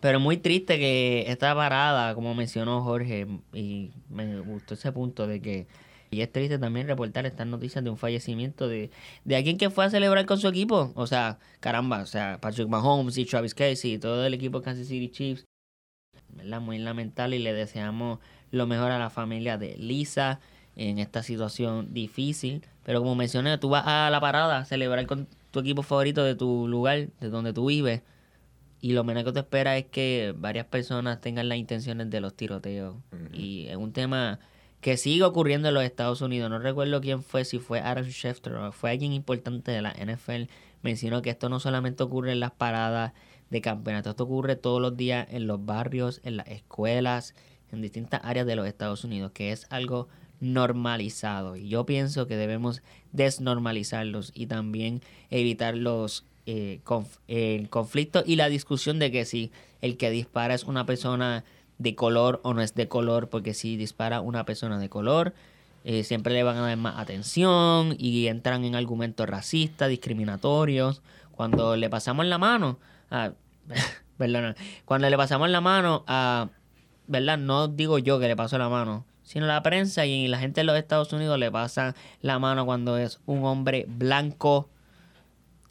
Pero 0.00 0.20
muy 0.20 0.36
triste 0.36 0.78
que 0.78 1.24
está 1.28 1.54
parada, 1.54 2.14
como 2.14 2.34
mencionó 2.34 2.82
Jorge, 2.82 3.26
y 3.54 3.90
me 4.10 4.40
gustó 4.40 4.74
ese 4.74 4.92
punto 4.92 5.26
de 5.26 5.40
que 5.40 5.66
y 6.10 6.20
es 6.20 6.30
triste 6.30 6.58
también 6.58 6.86
reportar 6.86 7.26
estas 7.26 7.46
noticias 7.46 7.82
de 7.82 7.90
un 7.90 7.96
fallecimiento 7.96 8.68
de, 8.68 8.90
de 9.24 9.36
alguien 9.36 9.58
que 9.58 9.70
fue 9.70 9.84
a 9.84 9.90
celebrar 9.90 10.24
con 10.26 10.38
su 10.38 10.48
equipo. 10.48 10.92
O 10.94 11.06
sea, 11.06 11.38
caramba, 11.60 12.02
o 12.02 12.06
sea, 12.06 12.38
Patrick 12.40 12.68
Mahomes 12.68 13.18
y 13.18 13.24
Travis 13.24 13.54
Casey 13.54 13.94
y 13.94 13.98
todo 13.98 14.24
el 14.24 14.34
equipo 14.34 14.62
Kansas 14.62 14.86
City 14.86 15.08
Chiefs. 15.10 15.44
¿verdad? 16.28 16.60
Muy 16.60 16.78
lamentable 16.78 17.36
y 17.36 17.38
le 17.40 17.52
deseamos 17.52 18.20
lo 18.50 18.66
mejor 18.66 18.90
a 18.90 18.98
la 18.98 19.10
familia 19.10 19.58
de 19.58 19.76
Lisa 19.76 20.40
en 20.76 20.98
esta 20.98 21.22
situación 21.22 21.92
difícil. 21.92 22.64
Pero 22.84 23.00
como 23.00 23.14
mencioné, 23.14 23.58
tú 23.58 23.68
vas 23.68 23.84
a 23.86 24.10
la 24.10 24.20
parada 24.20 24.58
a 24.58 24.64
celebrar 24.64 25.06
con 25.06 25.26
tu 25.50 25.60
equipo 25.60 25.82
favorito 25.82 26.22
de 26.22 26.34
tu 26.34 26.68
lugar, 26.68 27.08
de 27.20 27.28
donde 27.30 27.52
tú 27.52 27.66
vives, 27.66 28.02
y 28.80 28.92
lo 28.92 29.04
menos 29.04 29.24
que 29.24 29.32
te 29.32 29.40
espera 29.40 29.76
es 29.76 29.86
que 29.86 30.34
varias 30.36 30.66
personas 30.66 31.20
tengan 31.20 31.48
las 31.48 31.58
intenciones 31.58 32.10
de 32.10 32.20
los 32.20 32.34
tiroteos. 32.34 32.96
Y 33.32 33.66
es 33.66 33.76
un 33.76 33.92
tema 33.92 34.38
que 34.80 34.96
sigue 34.96 35.24
ocurriendo 35.24 35.68
en 35.68 35.74
los 35.74 35.82
Estados 35.82 36.20
Unidos. 36.20 36.50
No 36.50 36.58
recuerdo 36.58 37.00
quién 37.00 37.22
fue, 37.22 37.44
si 37.44 37.58
fue 37.58 37.80
Adam 37.80 38.04
Schefter 38.04 38.54
o 38.54 38.72
fue 38.72 38.90
alguien 38.90 39.12
importante 39.12 39.72
de 39.72 39.82
la 39.82 39.92
NFL. 39.92 40.50
Mencionó 40.82 41.22
que 41.22 41.30
esto 41.30 41.48
no 41.48 41.58
solamente 41.58 42.02
ocurre 42.02 42.32
en 42.32 42.40
las 42.40 42.52
paradas 42.52 43.12
de 43.50 43.60
campeonato, 43.60 44.10
esto 44.10 44.24
ocurre 44.24 44.56
todos 44.56 44.80
los 44.80 44.96
días 44.96 45.26
en 45.30 45.46
los 45.46 45.64
barrios, 45.64 46.20
en 46.24 46.36
las 46.36 46.48
escuelas, 46.48 47.34
en 47.76 47.82
distintas 47.82 48.20
áreas 48.24 48.46
de 48.46 48.56
los 48.56 48.66
Estados 48.66 49.04
Unidos, 49.04 49.32
que 49.32 49.52
es 49.52 49.66
algo 49.70 50.08
normalizado. 50.40 51.56
Y 51.56 51.68
yo 51.68 51.86
pienso 51.86 52.26
que 52.26 52.36
debemos 52.36 52.82
desnormalizarlos 53.12 54.32
y 54.34 54.46
también 54.46 55.02
evitar 55.30 55.76
los 55.76 56.24
eh, 56.46 56.80
conflictos 57.70 58.24
y 58.26 58.36
la 58.36 58.48
discusión 58.48 58.98
de 58.98 59.10
que 59.10 59.24
si 59.24 59.50
el 59.80 59.96
que 59.96 60.10
dispara 60.10 60.54
es 60.54 60.64
una 60.64 60.86
persona 60.86 61.44
de 61.78 61.94
color 61.94 62.40
o 62.44 62.54
no 62.54 62.62
es 62.62 62.74
de 62.74 62.88
color, 62.88 63.28
porque 63.28 63.54
si 63.54 63.76
dispara 63.76 64.20
una 64.20 64.44
persona 64.44 64.78
de 64.78 64.88
color, 64.88 65.34
eh, 65.84 66.04
siempre 66.04 66.34
le 66.34 66.42
van 66.42 66.56
a 66.56 66.62
dar 66.62 66.76
más 66.76 66.98
atención 66.98 67.94
y 67.98 68.26
entran 68.26 68.64
en 68.64 68.74
argumentos 68.74 69.28
racistas, 69.28 69.88
discriminatorios. 69.88 71.02
Cuando 71.32 71.76
le 71.76 71.90
pasamos 71.90 72.26
la 72.26 72.38
mano, 72.38 72.78
a, 73.10 73.32
cuando 74.84 75.10
le 75.10 75.16
pasamos 75.16 75.50
la 75.50 75.60
mano 75.60 76.04
a, 76.06 76.48
¿verdad? 77.06 77.38
No 77.38 77.68
digo 77.68 77.98
yo 77.98 78.18
que 78.18 78.28
le 78.28 78.36
paso 78.36 78.58
la 78.58 78.68
mano, 78.68 79.04
sino 79.22 79.46
la 79.46 79.62
prensa 79.62 80.06
y 80.06 80.28
la 80.28 80.38
gente 80.38 80.60
de 80.60 80.64
los 80.64 80.76
Estados 80.76 81.12
Unidos 81.12 81.38
le 81.38 81.50
pasa 81.50 81.94
la 82.22 82.38
mano 82.38 82.64
cuando 82.66 82.96
es 82.98 83.20
un 83.26 83.44
hombre 83.44 83.86
blanco 83.88 84.68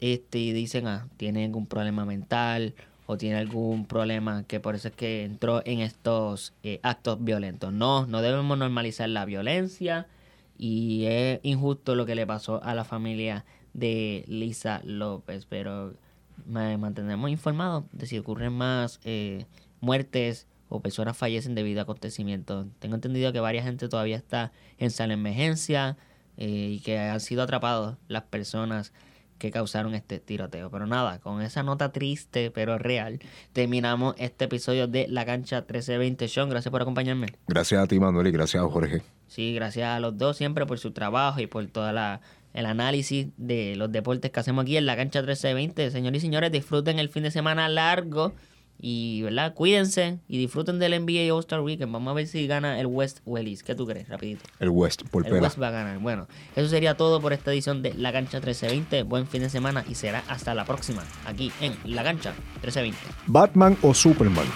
este, 0.00 0.38
y 0.38 0.52
dicen, 0.52 0.86
ah, 0.86 1.08
tiene 1.16 1.44
algún 1.44 1.66
problema 1.66 2.04
mental 2.04 2.74
o 3.06 3.16
tiene 3.16 3.38
algún 3.38 3.86
problema 3.86 4.44
que 4.44 4.60
por 4.60 4.74
eso 4.74 4.88
es 4.88 4.94
que 4.94 5.24
entró 5.24 5.62
en 5.64 5.80
estos 5.80 6.52
eh, 6.62 6.80
actos 6.82 7.22
violentos. 7.22 7.72
No, 7.72 8.06
no 8.06 8.20
debemos 8.20 8.58
normalizar 8.58 9.08
la 9.08 9.24
violencia 9.24 10.06
y 10.58 11.04
es 11.06 11.40
injusto 11.42 11.94
lo 11.94 12.04
que 12.04 12.14
le 12.14 12.26
pasó 12.26 12.62
a 12.62 12.74
la 12.74 12.84
familia 12.84 13.44
de 13.74 14.24
Lisa 14.26 14.80
López, 14.84 15.46
pero 15.46 15.94
me 16.44 16.76
mantendremos 16.76 17.30
informados 17.30 17.84
de 17.92 18.06
si 18.06 18.18
ocurren 18.18 18.52
más 18.52 19.00
eh, 19.04 19.46
muertes 19.80 20.46
o 20.68 20.80
personas 20.80 21.16
fallecen 21.16 21.54
debido 21.54 21.80
a 21.80 21.82
acontecimientos. 21.82 22.66
Tengo 22.78 22.96
entendido 22.96 23.32
que 23.32 23.40
varias 23.40 23.64
gente 23.64 23.88
todavía 23.88 24.16
está 24.16 24.52
en 24.78 24.90
sala 24.90 25.14
de 25.14 25.20
emergencia 25.20 25.96
eh, 26.36 26.76
y 26.76 26.80
que 26.80 26.98
han 26.98 27.20
sido 27.20 27.42
atrapados 27.42 27.96
las 28.08 28.24
personas 28.24 28.92
que 29.38 29.50
causaron 29.50 29.94
este 29.94 30.18
tiroteo. 30.18 30.70
Pero 30.70 30.86
nada, 30.86 31.20
con 31.20 31.42
esa 31.42 31.62
nota 31.62 31.92
triste 31.92 32.50
pero 32.50 32.78
real, 32.78 33.20
terminamos 33.52 34.14
este 34.18 34.46
episodio 34.46 34.86
de 34.86 35.06
La 35.08 35.24
Cancha 35.24 35.58
1320. 35.58 36.28
Sean, 36.28 36.48
gracias 36.48 36.70
por 36.70 36.82
acompañarme. 36.82 37.28
Gracias 37.46 37.82
a 37.82 37.86
ti, 37.86 38.00
Manuel, 38.00 38.26
y 38.26 38.32
gracias 38.32 38.62
a 38.62 38.68
Jorge. 38.68 39.02
Sí, 39.28 39.54
gracias 39.54 39.88
a 39.88 40.00
los 40.00 40.16
dos 40.16 40.36
siempre 40.36 40.66
por 40.66 40.78
su 40.78 40.92
trabajo 40.92 41.40
y 41.40 41.46
por 41.46 41.66
toda 41.66 41.92
la 41.92 42.20
el 42.54 42.64
análisis 42.64 43.28
de 43.36 43.76
los 43.76 43.92
deportes 43.92 44.30
que 44.30 44.40
hacemos 44.40 44.62
aquí 44.62 44.78
en 44.78 44.86
la 44.86 44.96
cancha 44.96 45.20
1320. 45.20 45.90
Señores 45.90 46.22
y 46.22 46.26
señores, 46.26 46.50
disfruten 46.50 46.98
el 46.98 47.10
fin 47.10 47.24
de 47.24 47.30
semana 47.30 47.68
largo 47.68 48.32
y, 48.78 49.22
¿verdad? 49.22 49.54
Cuídense 49.54 50.18
y 50.28 50.38
disfruten 50.38 50.78
del 50.78 51.00
NBA 51.00 51.32
All-Star 51.34 51.60
Weekend. 51.60 51.92
Vamos 51.92 52.10
a 52.10 52.14
ver 52.14 52.26
si 52.26 52.46
gana 52.46 52.80
el 52.80 52.86
West 52.86 53.20
o 53.24 53.38
el 53.38 53.48
East. 53.48 53.62
¿Qué 53.62 53.74
tú 53.74 53.86
crees? 53.86 54.08
Rapidito. 54.08 54.44
El 54.60 54.70
West, 54.70 55.02
por 55.10 55.26
El 55.26 55.34
West 55.34 55.60
va 55.60 55.68
a 55.68 55.72
ganar. 55.72 55.98
Bueno, 55.98 56.26
eso 56.54 56.68
sería 56.68 56.96
todo 56.96 57.20
por 57.20 57.32
esta 57.32 57.52
edición 57.52 57.82
de 57.82 57.94
La 57.94 58.12
Cancha 58.12 58.38
1320. 58.38 59.02
Buen 59.04 59.26
fin 59.26 59.42
de 59.42 59.50
semana 59.50 59.84
y 59.88 59.94
será 59.94 60.22
hasta 60.28 60.54
la 60.54 60.64
próxima 60.64 61.02
aquí 61.24 61.50
en 61.60 61.76
La 61.84 62.02
Cancha 62.02 62.32
1320. 62.62 62.98
Batman 63.26 63.76
o 63.82 63.94
Superman. 63.94 64.46